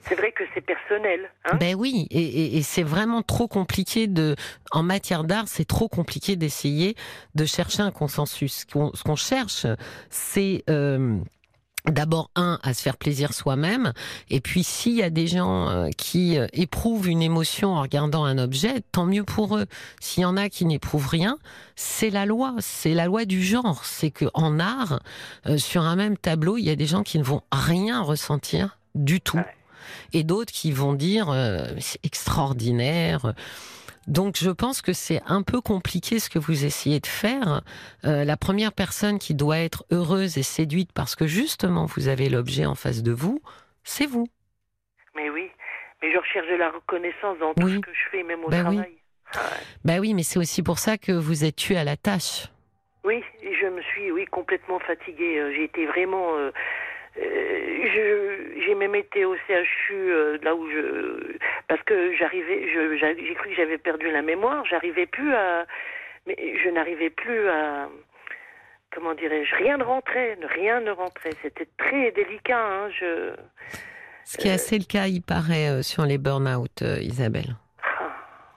C'est 0.00 0.14
vrai 0.14 0.32
que 0.32 0.44
c'est 0.54 0.60
personnel. 0.60 1.28
Hein 1.44 1.56
ben 1.58 1.74
oui, 1.74 2.06
et, 2.10 2.56
et, 2.56 2.62
c'est 2.62 2.84
vraiment 2.84 3.22
trop 3.22 3.48
compliqué 3.48 4.06
de, 4.06 4.36
en 4.70 4.84
matière 4.84 5.24
d'art, 5.24 5.48
c'est 5.48 5.64
trop 5.64 5.88
compliqué 5.88 6.36
d'essayer 6.36 6.94
de 7.34 7.44
chercher 7.44 7.82
un 7.82 7.90
consensus. 7.90 8.64
Ce 8.68 9.02
qu'on 9.02 9.16
cherche, 9.16 9.66
c'est 10.08 10.62
euh, 10.70 11.18
D'abord, 11.90 12.30
un, 12.34 12.58
à 12.64 12.74
se 12.74 12.82
faire 12.82 12.96
plaisir 12.96 13.32
soi-même, 13.32 13.92
et 14.28 14.40
puis 14.40 14.64
s'il 14.64 14.94
y 14.94 15.04
a 15.04 15.10
des 15.10 15.28
gens 15.28 15.68
euh, 15.68 15.88
qui 15.96 16.36
euh, 16.36 16.48
éprouvent 16.52 17.08
une 17.08 17.22
émotion 17.22 17.74
en 17.74 17.82
regardant 17.82 18.24
un 18.24 18.38
objet, 18.38 18.82
tant 18.90 19.06
mieux 19.06 19.22
pour 19.22 19.56
eux. 19.56 19.66
S'il 20.00 20.22
y 20.22 20.26
en 20.26 20.36
a 20.36 20.48
qui 20.48 20.64
n'éprouvent 20.64 21.06
rien, 21.06 21.38
c'est 21.76 22.10
la 22.10 22.26
loi, 22.26 22.56
c'est 22.58 22.92
la 22.92 23.06
loi 23.06 23.24
du 23.24 23.40
genre. 23.40 23.84
C'est 23.84 24.10
que 24.10 24.24
en 24.34 24.58
art, 24.58 25.00
euh, 25.46 25.58
sur 25.58 25.82
un 25.82 25.94
même 25.94 26.16
tableau, 26.18 26.56
il 26.56 26.64
y 26.64 26.70
a 26.70 26.76
des 26.76 26.86
gens 26.86 27.04
qui 27.04 27.20
ne 27.20 27.24
vont 27.24 27.42
rien 27.52 28.02
ressentir 28.02 28.78
du 28.96 29.20
tout, 29.20 29.40
et 30.12 30.24
d'autres 30.24 30.52
qui 30.52 30.72
vont 30.72 30.92
dire 30.92 31.32
c'est 31.78 32.04
extraordinaire. 32.04 33.32
Donc 34.06 34.36
je 34.36 34.50
pense 34.50 34.82
que 34.82 34.92
c'est 34.92 35.20
un 35.26 35.42
peu 35.42 35.60
compliqué 35.60 36.18
ce 36.18 36.30
que 36.30 36.38
vous 36.38 36.64
essayez 36.64 37.00
de 37.00 37.06
faire. 37.06 37.62
Euh, 38.04 38.24
la 38.24 38.36
première 38.36 38.72
personne 38.72 39.18
qui 39.18 39.34
doit 39.34 39.58
être 39.58 39.84
heureuse 39.90 40.38
et 40.38 40.42
séduite 40.42 40.92
parce 40.92 41.16
que 41.16 41.26
justement 41.26 41.86
vous 41.86 42.08
avez 42.08 42.28
l'objet 42.28 42.66
en 42.66 42.74
face 42.74 43.02
de 43.02 43.12
vous, 43.12 43.40
c'est 43.82 44.06
vous. 44.06 44.28
Mais 45.16 45.30
oui, 45.30 45.50
mais 46.02 46.12
je 46.12 46.18
recherche 46.18 46.48
de 46.48 46.56
la 46.56 46.70
reconnaissance 46.70 47.38
dans 47.38 47.54
tout 47.54 47.68
ce 47.68 47.78
que 47.78 47.92
je 47.92 48.10
fais, 48.10 48.22
même 48.22 48.44
au 48.44 48.48
ben 48.48 48.62
travail. 48.62 48.86
Oui. 48.88 48.98
Ah 49.34 49.38
ben 49.84 50.00
oui, 50.00 50.14
mais 50.14 50.22
c'est 50.22 50.38
aussi 50.38 50.62
pour 50.62 50.78
ça 50.78 50.98
que 50.98 51.12
vous 51.12 51.44
êtes 51.44 51.56
tué 51.56 51.76
à 51.76 51.84
la 51.84 51.96
tâche. 51.96 52.48
Oui, 53.04 53.22
je 53.42 53.66
me 53.66 53.82
suis 53.82 54.10
oui 54.12 54.24
complètement 54.26 54.78
fatiguée. 54.80 55.38
Euh, 55.38 55.52
j'ai 55.54 55.64
été 55.64 55.86
vraiment 55.86 56.36
euh, 56.36 56.50
j'ai 57.18 58.74
même 58.74 58.94
été 58.94 59.24
au 59.24 59.34
CHU 59.46 59.92
euh, 59.92 60.38
là 60.42 60.54
où 60.54 60.68
je 60.68 61.36
parce 61.68 61.82
que 61.82 62.14
j'arrivais 62.16 62.68
j'ai 62.68 63.34
cru 63.34 63.50
que 63.50 63.56
j'avais 63.56 63.78
perdu 63.78 64.10
la 64.10 64.22
mémoire 64.22 64.64
j'arrivais 64.66 65.06
plus 65.06 65.34
à 65.34 65.66
mais 66.26 66.36
je 66.62 66.68
n'arrivais 66.70 67.10
plus 67.10 67.48
à 67.48 67.88
comment 68.92 69.14
dirais-je 69.14 69.54
rien 69.56 69.78
ne 69.78 69.84
rentrait 69.84 70.36
rien 70.54 70.80
ne 70.80 70.90
rentrait 70.90 71.30
c'était 71.42 71.68
très 71.78 72.10
délicat 72.12 72.58
hein, 72.58 72.90
je 72.98 73.32
ce 74.24 74.36
qui 74.36 74.48
est 74.48 74.52
assez 74.52 74.78
le 74.78 74.84
cas 74.84 75.06
il 75.06 75.22
paraît 75.22 75.82
sur 75.84 76.04
les 76.04 76.18
burn-out 76.18 76.82
Isabelle. 77.00 77.54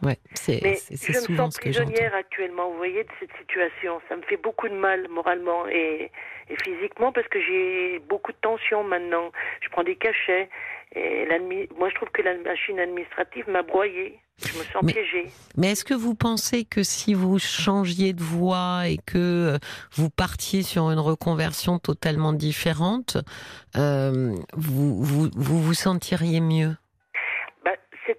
Ouais, 0.01 0.17
c'est 0.33 0.59
je 0.59 1.31
me 1.31 1.37
sens 1.37 1.57
prisonnière 1.57 2.15
actuellement, 2.15 2.69
vous 2.69 2.77
voyez, 2.77 3.03
de 3.03 3.09
cette 3.19 3.35
situation. 3.37 3.99
Ça 4.07 4.15
me 4.15 4.21
fait 4.21 4.37
beaucoup 4.37 4.69
de 4.69 4.75
mal 4.75 5.07
moralement 5.09 5.67
et, 5.67 6.09
et 6.49 6.55
physiquement 6.63 7.11
parce 7.11 7.27
que 7.27 7.41
j'ai 7.41 7.99
beaucoup 8.07 8.31
de 8.31 8.37
tension 8.41 8.83
maintenant. 8.83 9.31
Je 9.61 9.69
prends 9.69 9.83
des 9.83 9.97
cachets. 9.97 10.49
Et 10.95 11.27
moi, 11.77 11.89
je 11.89 11.95
trouve 11.95 12.09
que 12.09 12.21
la 12.21 12.35
machine 12.37 12.79
administrative 12.79 13.47
m'a 13.47 13.61
broyée. 13.61 14.19
Je 14.39 14.57
me 14.57 14.63
sens 14.63 14.83
piégée. 14.85 15.27
Mais 15.57 15.71
est-ce 15.71 15.83
que 15.83 15.93
vous 15.93 16.15
pensez 16.15 16.63
que 16.63 16.81
si 16.81 17.13
vous 17.13 17.37
changiez 17.37 18.13
de 18.13 18.23
voie 18.23 18.87
et 18.87 18.97
que 18.97 19.17
euh, 19.55 19.57
vous 19.91 20.09
partiez 20.09 20.63
sur 20.63 20.89
une 20.91 20.99
reconversion 20.99 21.77
totalement 21.77 22.31
différente, 22.31 23.17
euh, 23.75 24.33
vous, 24.53 25.03
vous, 25.03 25.29
vous 25.35 25.61
vous 25.61 25.73
sentiriez 25.73 26.39
mieux? 26.39 26.73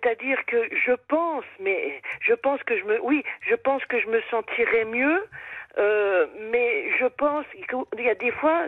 C'est-à-dire 0.03 0.39
que 0.47 0.69
je 0.85 0.93
pense, 1.09 1.45
mais 1.61 2.01
je 2.21 2.35
pense 2.35 2.63
que 2.63 2.79
je 2.79 2.85
me, 2.85 3.01
oui, 3.03 3.23
je 3.49 3.55
pense 3.55 3.85
que 3.85 4.01
je 4.01 4.07
me 4.09 4.21
sentirais 4.31 4.85
mieux 4.85 5.23
euh, 5.79 6.27
mais 6.51 6.91
je 6.99 7.07
pense 7.07 7.47
qu'il 7.53 8.05
y 8.05 8.09
a 8.09 8.15
des 8.15 8.33
fois, 8.33 8.67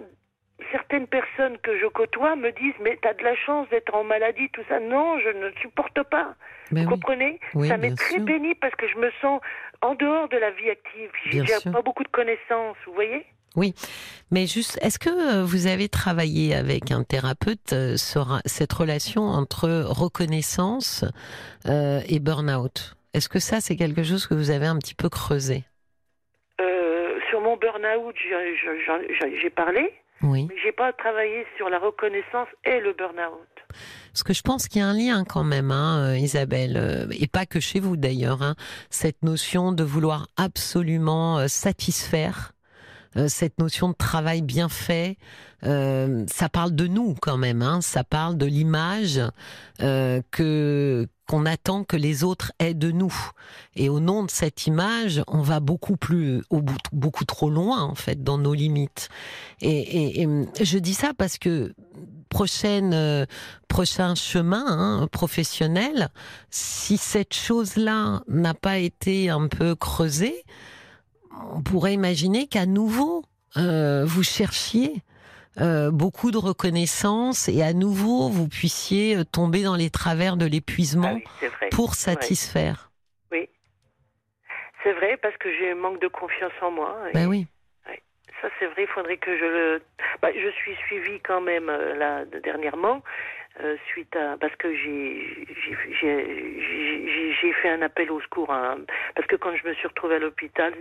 certaines 0.70 1.06
personnes 1.06 1.58
que 1.58 1.78
je 1.78 1.86
côtoie 1.86 2.36
me 2.36 2.52
disent 2.52 2.74
Mais 2.80 2.98
tu 3.00 3.08
as 3.08 3.14
de 3.14 3.24
la 3.24 3.34
chance 3.34 3.68
d'être 3.70 3.94
en 3.94 4.04
maladie, 4.04 4.48
tout 4.50 4.62
ça. 4.68 4.78
Non, 4.80 5.18
je 5.18 5.28
ne 5.30 5.50
supporte 5.60 6.02
pas. 6.04 6.34
vous 6.70 6.84
comprenez? 6.86 7.40
Ça 7.66 7.76
m'est 7.76 7.96
très 7.96 8.18
béni 8.18 8.54
parce 8.54 8.74
que 8.76 8.86
je 8.86 8.96
me 8.98 9.10
sens 9.20 9.40
en 9.80 9.94
dehors 9.94 10.28
de 10.28 10.36
la 10.36 10.50
vie 10.52 10.70
active. 10.70 11.10
J'ai 11.24 11.70
pas 11.70 11.82
beaucoup 11.82 12.04
de 12.04 12.08
connaissances, 12.08 12.76
vous 12.86 12.94
voyez? 12.94 13.26
Oui, 13.56 13.74
mais 14.30 14.46
juste, 14.46 14.78
est-ce 14.82 14.98
que 14.98 15.10
euh, 15.10 15.44
vous 15.44 15.66
avez 15.66 15.88
travaillé 15.88 16.54
avec 16.54 16.90
un 16.90 17.04
thérapeute 17.04 17.72
euh, 17.72 17.96
sur 17.96 18.40
cette 18.46 18.72
relation 18.72 19.22
entre 19.22 19.68
reconnaissance 19.86 21.04
et 21.66 22.18
burn-out? 22.18 22.96
Est-ce 23.14 23.28
que 23.28 23.38
ça, 23.38 23.60
c'est 23.60 23.76
quelque 23.76 24.02
chose 24.02 24.26
que 24.26 24.34
vous 24.34 24.50
avez 24.50 24.66
un 24.66 24.78
petit 24.78 24.94
peu 24.94 25.08
creusé? 25.08 25.64
Mon 27.42 27.56
burn-out, 27.56 28.14
j'ai 29.42 29.50
parlé. 29.50 29.92
Oui. 30.22 30.46
Mais 30.48 30.54
j'ai 30.62 30.70
pas 30.70 30.92
travaillé 30.92 31.44
sur 31.56 31.68
la 31.68 31.78
reconnaissance 31.78 32.46
et 32.64 32.78
le 32.78 32.92
burn-out. 32.92 33.48
Parce 34.12 34.22
que 34.22 34.32
je 34.32 34.42
pense 34.42 34.68
qu'il 34.68 34.80
y 34.80 34.84
a 34.84 34.86
un 34.86 34.96
lien 34.96 35.24
quand 35.24 35.42
même, 35.42 35.72
hein, 35.72 36.12
euh, 36.12 36.18
Isabelle, 36.18 36.76
euh, 36.76 37.06
et 37.18 37.26
pas 37.26 37.44
que 37.44 37.58
chez 37.58 37.80
vous 37.80 37.96
d'ailleurs, 37.96 38.42
hein, 38.42 38.54
cette 38.90 39.22
notion 39.22 39.72
de 39.72 39.82
vouloir 39.82 40.28
absolument 40.36 41.46
euh, 43.16 43.28
cette 43.28 43.58
notion 43.58 43.88
de 43.88 43.94
travail 43.94 44.42
bien 44.42 44.68
fait, 44.68 45.16
ça 45.62 46.48
parle 46.50 46.74
de 46.74 46.88
nous 46.88 47.14
quand 47.22 47.36
même, 47.36 47.62
hein, 47.62 47.80
ça 47.82 48.02
parle 48.02 48.36
de 48.36 48.46
l'image 48.46 49.20
que 49.78 51.06
qu'on 51.32 51.46
attend 51.46 51.84
que 51.84 51.96
les 51.96 52.24
autres 52.24 52.52
aient 52.58 52.74
de 52.74 52.90
nous. 52.90 53.14
Et 53.74 53.88
au 53.88 54.00
nom 54.00 54.24
de 54.24 54.30
cette 54.30 54.66
image, 54.66 55.22
on 55.28 55.40
va 55.40 55.60
beaucoup 55.60 55.96
plus, 55.96 56.42
au 56.50 56.60
bout, 56.60 56.76
beaucoup 56.92 57.24
trop 57.24 57.48
loin 57.48 57.82
en 57.82 57.94
fait 57.94 58.22
dans 58.22 58.38
nos 58.38 58.54
limites. 58.54 59.08
Et, 59.60 60.26
je 60.60 60.78
dis 60.78 60.94
ça 60.94 61.12
parce 61.16 61.38
que 61.38 61.74
prochaine, 62.28 62.92
euh, 62.92 63.24
prochain 63.68 64.14
chemin 64.14 64.64
hein, 64.66 65.08
professionnel, 65.10 66.08
si 66.50 66.96
cette 66.98 67.34
chose-là 67.34 68.22
n'a 68.28 68.54
pas 68.54 68.78
été 68.78 69.30
un 69.30 69.48
peu 69.48 69.74
creusée, 69.74 70.44
on 71.54 71.62
pourrait 71.62 71.94
imaginer 71.94 72.46
qu'à 72.46 72.66
nouveau 72.66 73.24
euh, 73.56 74.04
vous 74.06 74.22
cherchiez 74.22 75.02
euh, 75.60 75.90
beaucoup 75.90 76.30
de 76.30 76.38
reconnaissance 76.38 77.48
et 77.48 77.62
à 77.62 77.74
nouveau 77.74 78.28
vous 78.30 78.48
puissiez 78.48 79.16
euh, 79.16 79.24
tomber 79.24 79.62
dans 79.62 79.76
les 79.76 79.90
travers 79.90 80.38
de 80.38 80.46
l'épuisement 80.46 81.18
ah 81.22 81.66
pour 81.70 81.94
satisfaire. 81.94 82.90
Oui, 83.30 83.48
c'est 84.82 84.92
vrai 84.94 85.18
parce 85.18 85.36
que 85.36 85.52
j'ai 85.52 85.72
un 85.72 85.74
manque 85.74 86.00
de 86.00 86.08
confiance 86.08 86.52
en 86.62 86.70
moi. 86.70 86.96
Ben 87.12 87.26
oui. 87.26 87.46
Ça 88.42 88.48
c'est 88.58 88.66
vrai, 88.66 88.82
il 88.82 88.88
faudrait 88.88 89.16
que 89.16 89.36
je 89.36 89.44
le. 89.44 89.82
Bah, 90.20 90.28
je 90.34 90.48
suis 90.50 90.74
suivie 90.86 91.20
quand 91.20 91.40
même 91.40 91.66
là 91.66 92.24
dernièrement 92.42 93.02
euh, 93.60 93.76
suite 93.86 94.16
à 94.16 94.36
parce 94.38 94.54
que 94.56 94.74
j'ai 94.74 95.46
j'ai 96.00 97.52
fait 97.54 97.68
un 97.68 97.82
appel 97.82 98.10
au 98.10 98.20
secours 98.22 98.50
hein, 98.50 98.78
parce 99.14 99.26
que 99.26 99.36
quand 99.36 99.54
je 99.54 99.68
me 99.68 99.74
suis 99.74 99.86
retrouvée 99.86 100.14
à 100.14 100.18
l'hôpital 100.20 100.72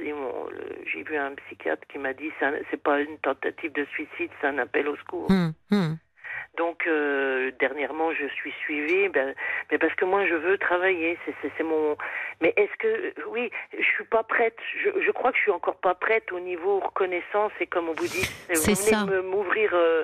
j'ai 0.85 1.03
vu 1.03 1.17
un 1.17 1.35
psychiatre 1.35 1.85
qui 1.89 1.97
m'a 1.97 2.13
dit 2.13 2.31
c'est 2.39 2.81
pas 2.81 3.01
une 3.01 3.17
tentative 3.17 3.73
de 3.73 3.85
suicide 3.85 4.31
c'est 4.39 4.47
un 4.47 4.57
appel 4.57 4.87
au 4.87 4.95
secours 4.95 5.29
hum, 5.29 5.53
hum. 5.71 5.97
Donc 6.57 6.85
euh, 6.85 7.51
dernièrement 7.59 8.13
je 8.13 8.27
suis 8.27 8.51
suivie 8.63 9.09
ben, 9.09 9.33
mais 9.71 9.77
parce 9.77 9.93
que 9.95 10.05
moi 10.05 10.25
je 10.25 10.35
veux 10.35 10.57
travailler. 10.57 11.17
C'est 11.41 11.63
mon 11.63 11.97
mais 12.41 12.53
est-ce 12.57 12.75
que 12.77 13.13
oui 13.27 13.51
je 13.77 13.83
suis 13.83 14.03
pas 14.03 14.23
prête. 14.23 14.57
Je, 14.83 14.89
je, 15.01 15.11
crois 15.11 15.31
que 15.31 15.37
je 15.37 15.43
suis 15.43 15.51
encore 15.51 15.77
pas 15.77 15.95
prête 15.95 16.31
au 16.31 16.39
niveau 16.39 16.79
reconnaissance. 16.79 17.51
Et 17.59 17.67
comme 17.67 17.89
on 17.89 17.93
vous 17.93 18.07
dit 18.07 18.29
vous 18.49 18.61
venez 18.61 19.21
m'ouvrir 19.21 19.71
euh, 19.73 20.03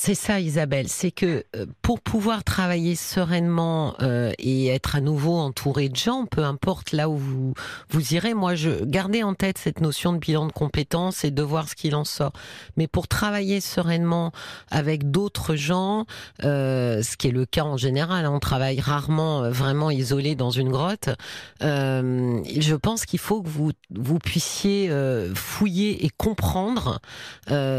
c'est 0.00 0.14
ça, 0.14 0.38
Isabelle. 0.38 0.86
C'est 0.88 1.10
que 1.10 1.44
euh, 1.56 1.66
pour 1.82 2.00
pouvoir 2.00 2.44
travailler 2.44 2.94
sereinement 2.94 3.96
euh, 4.00 4.32
et 4.38 4.68
être 4.68 4.94
à 4.94 5.00
nouveau 5.00 5.36
entouré 5.36 5.88
de 5.88 5.96
gens, 5.96 6.24
peu 6.24 6.44
importe 6.44 6.92
là 6.92 7.08
où 7.08 7.16
vous, 7.16 7.54
vous 7.90 8.14
irez, 8.14 8.32
moi, 8.32 8.54
je 8.54 8.84
gardez 8.84 9.24
en 9.24 9.34
tête 9.34 9.58
cette 9.58 9.80
notion 9.80 10.12
de 10.12 10.18
bilan 10.18 10.46
de 10.46 10.52
compétences 10.52 11.24
et 11.24 11.32
de 11.32 11.42
voir 11.42 11.68
ce 11.68 11.74
qu'il 11.74 11.96
en 11.96 12.04
sort. 12.04 12.32
Mais 12.76 12.86
pour 12.86 13.08
travailler 13.08 13.60
sereinement 13.60 14.30
avec 14.70 15.10
d'autres 15.10 15.56
gens, 15.56 16.06
euh, 16.44 17.02
ce 17.02 17.16
qui 17.16 17.26
est 17.26 17.32
le 17.32 17.44
cas 17.44 17.64
en 17.64 17.76
général, 17.76 18.24
hein, 18.24 18.30
on 18.32 18.38
travaille 18.38 18.78
rarement 18.78 19.50
vraiment 19.50 19.90
isolé 19.90 20.36
dans 20.36 20.52
une 20.52 20.70
grotte. 20.70 21.08
je 21.60 22.74
pense 22.76 23.04
qu'il 23.04 23.18
faut 23.18 23.42
que 23.42 23.48
vous 23.48 23.72
vous 23.90 24.18
puissiez 24.20 24.92
fouiller 25.34 26.06
et 26.06 26.10
comprendre 26.16 27.00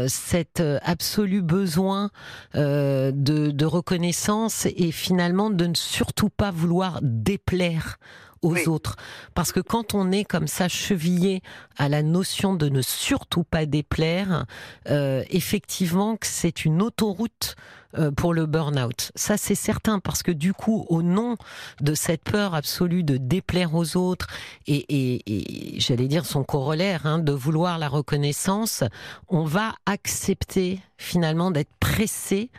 cet 0.06 0.62
absolu 0.82 1.40
besoin 1.40 2.09
euh, 2.56 3.12
de, 3.14 3.64
reconnaissance 3.64 4.66
et 4.66 4.90
finalement 4.90 5.50
de 5.50 5.66
ne 5.66 5.74
surtout 5.74 6.30
pas 6.30 6.50
vouloir 6.50 6.98
déplaire 7.02 7.98
aux 8.42 8.68
autres. 8.68 8.96
Parce 9.34 9.52
que 9.52 9.60
quand 9.60 9.94
on 9.94 10.12
est 10.12 10.24
comme 10.24 10.46
ça 10.46 10.68
chevillé 10.68 11.42
à 11.76 11.88
la 11.88 12.02
notion 12.02 12.54
de 12.54 12.68
ne 12.68 12.82
surtout 12.82 13.44
pas 13.44 13.66
déplaire, 13.66 14.46
euh, 14.88 15.22
effectivement 15.30 16.16
que 16.16 16.26
c'est 16.26 16.64
une 16.64 16.82
autoroute 16.82 17.56
euh, 17.98 18.12
pour 18.12 18.34
le 18.34 18.46
burn-out. 18.46 19.10
Ça, 19.16 19.36
c'est 19.36 19.56
certain, 19.56 19.98
parce 19.98 20.22
que 20.22 20.30
du 20.30 20.52
coup, 20.52 20.86
au 20.88 21.02
nom 21.02 21.36
de 21.80 21.94
cette 21.94 22.22
peur 22.22 22.54
absolue 22.54 23.02
de 23.02 23.16
déplaire 23.16 23.74
aux 23.74 23.96
autres 23.96 24.28
et, 24.68 24.86
et, 24.88 25.80
j'allais 25.80 26.06
dire 26.06 26.24
son 26.24 26.44
corollaire, 26.44 27.04
hein, 27.04 27.18
de 27.18 27.32
vouloir 27.32 27.78
la 27.78 27.88
reconnaissance, 27.88 28.84
on 29.28 29.44
va 29.44 29.74
accepter 29.86 30.80
finalement 30.98 31.50
d'être 31.50 31.72
pressé 31.80 32.50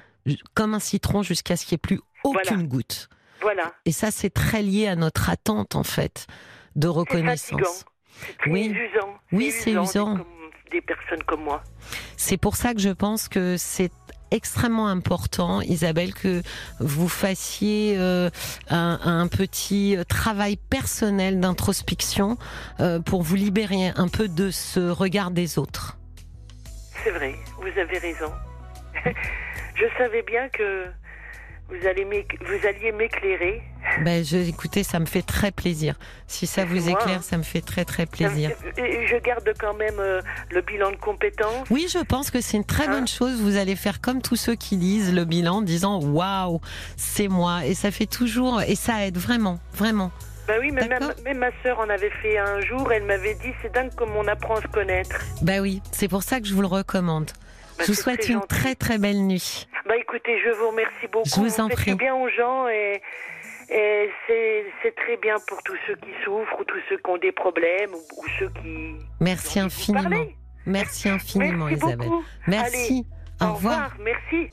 comme 0.54 0.74
un 0.74 0.80
citron 0.80 1.24
jusqu'à 1.24 1.56
ce 1.56 1.66
qu'il 1.66 1.76
n'y 1.76 1.78
ait 1.78 1.88
plus 1.96 2.02
aucune 2.24 2.68
goutte. 2.68 3.08
Voilà. 3.42 3.74
Et 3.86 3.92
ça, 3.92 4.12
c'est 4.12 4.30
très 4.30 4.62
lié 4.62 4.88
à 4.88 4.96
notre 4.96 5.30
attente, 5.30 5.76
en 5.76 5.84
fait, 5.84 6.28
de 6.76 6.88
reconnaissance. 6.88 7.86
C'est 8.44 8.50
oui, 8.50 8.70
usant. 8.70 9.14
Oui, 9.32 9.52
c'est 9.52 9.72
usant. 9.72 10.20
Des 10.72 10.82
personnes 10.82 11.24
comme 11.24 11.44
moi. 11.44 11.64
C'est 12.18 12.38
pour 12.38 12.56
ça 12.56 12.74
que 12.74 12.80
je 12.80 12.90
pense 12.90 13.28
que 13.28 13.58
c'est 13.58 13.92
extrêmement 14.32 14.88
important, 14.88 15.62
Isabelle, 15.62 16.14
que 16.14 16.42
vous 16.80 17.10
fassiez 17.10 17.96
euh, 17.98 18.30
un, 18.70 19.28
petit 19.28 19.98
travail 20.08 20.56
personnel 20.56 21.40
d'introspection 21.40 22.38
euh, 22.80 23.00
pour 23.00 23.22
vous 23.22 23.36
libérer 23.36 23.92
un 23.96 24.08
peu 24.08 24.28
de 24.28 24.50
ce 24.50 24.90
regard 24.90 25.32
des 25.32 25.60
autres. 25.60 25.98
C'est 27.04 27.12
vrai, 27.12 27.36
vous 27.58 27.80
avez 27.80 27.98
raison. 27.98 28.32
je 29.76 29.86
savais 29.98 30.24
bien 30.24 30.48
que 30.50 30.86
vous, 31.72 31.88
allez 31.88 32.06
vous 32.06 32.68
alliez 32.68 32.92
m'éclairer. 32.92 33.62
Ben, 34.04 34.24
je, 34.24 34.38
écoutez, 34.38 34.84
ça 34.84 35.00
me 35.00 35.06
fait 35.06 35.22
très 35.22 35.52
plaisir. 35.52 35.96
Si 36.28 36.46
ça 36.46 36.66
vous 36.66 36.90
éclaire, 36.90 37.18
hein. 37.20 37.22
ça 37.22 37.38
me 37.38 37.44
fait 37.44 37.62
très 37.62 37.86
très 37.86 38.06
plaisir. 38.06 38.52
je 38.78 39.24
garde 39.24 39.52
quand 39.60 39.74
même 39.74 40.00
euh, 40.00 40.22
le 40.52 40.62
bilan 40.62 40.92
de 40.92 40.98
compétences. 40.98 41.68
Oui, 41.70 41.88
je 41.92 42.00
pense 42.00 42.30
que 42.30 42.42
c'est 42.42 42.58
une 42.58 42.66
très 42.66 42.88
bonne 42.88 43.04
hein 43.04 43.06
chose. 43.06 43.42
Vous 43.42 43.58
allez 43.58 43.76
faire 43.76 44.02
comme 44.02 44.22
tous 44.22 44.36
ceux 44.36 44.56
qui 44.56 44.76
lisent 44.76 45.14
le 45.14 45.26
bilan, 45.26 45.58
en 45.58 45.62
disant 45.62 46.00
waouh, 46.00 46.62
c'est 46.98 47.28
moi. 47.28 47.66
Et 47.66 47.74
ça 47.74 47.92
fait 47.92 48.06
toujours, 48.06 48.62
et 48.62 48.76
ça 48.76 49.06
aide 49.06 49.18
vraiment, 49.18 49.60
vraiment. 49.74 50.12
Ben 50.48 50.58
oui, 50.60 50.72
mais 50.72 50.88
même, 50.88 51.38
ma 51.38 51.52
sœur 51.64 51.80
en 51.80 51.90
avait 51.90 52.12
fait 52.22 52.38
un 52.38 52.60
jour. 52.62 52.92
Elle 52.92 53.04
m'avait 53.04 53.36
dit 53.36 53.54
c'est 53.62 53.74
dingue 53.74 53.94
comme 53.96 54.16
on 54.16 54.28
apprend 54.28 54.56
à 54.56 54.62
se 54.62 54.68
connaître. 54.68 55.22
Ben 55.42 55.62
oui, 55.62 55.82
c'est 55.92 56.08
pour 56.08 56.24
ça 56.24 56.40
que 56.40 56.48
je 56.48 56.54
vous 56.54 56.62
le 56.62 56.68
recommande. 56.68 57.32
Bah, 57.78 57.84
je 57.86 57.88
vous 57.88 57.94
souhaite 57.94 58.28
une 58.30 58.42
très 58.42 58.76
très 58.76 58.98
belle 58.98 59.22
nuit. 59.26 59.68
Bah 59.86 59.98
écoutez, 59.98 60.40
je 60.44 60.50
vous 60.52 60.70
remercie 60.70 61.08
beaucoup. 61.12 61.30
Je 61.30 61.40
vous 61.40 61.60
en 61.60 61.68
prie. 61.68 61.96
bien 61.96 62.16
aux 62.16 62.30
gens 62.30 62.68
et, 62.68 63.02
c'est 64.28 64.96
très 64.96 65.18
bien 65.18 65.36
pour 65.48 65.62
tous 65.64 65.78
ceux 65.88 65.96
qui 65.96 66.12
souffrent 66.24 66.60
ou 66.60 66.64
tous 66.66 66.80
ceux 66.90 66.98
qui 66.98 67.10
ont 67.10 67.18
des 67.18 67.32
problèmes 67.32 67.94
ou, 67.94 68.26
ceux 68.38 68.50
qui. 68.62 68.96
Merci 69.20 69.60
infiniment. 69.60 70.26
Merci 70.66 71.10
infiniment, 71.10 71.70
Isabelle. 71.70 72.10
Merci. 72.48 73.06
au, 73.42 73.54
revoir. 73.54 73.96
Merci. 74.00 74.50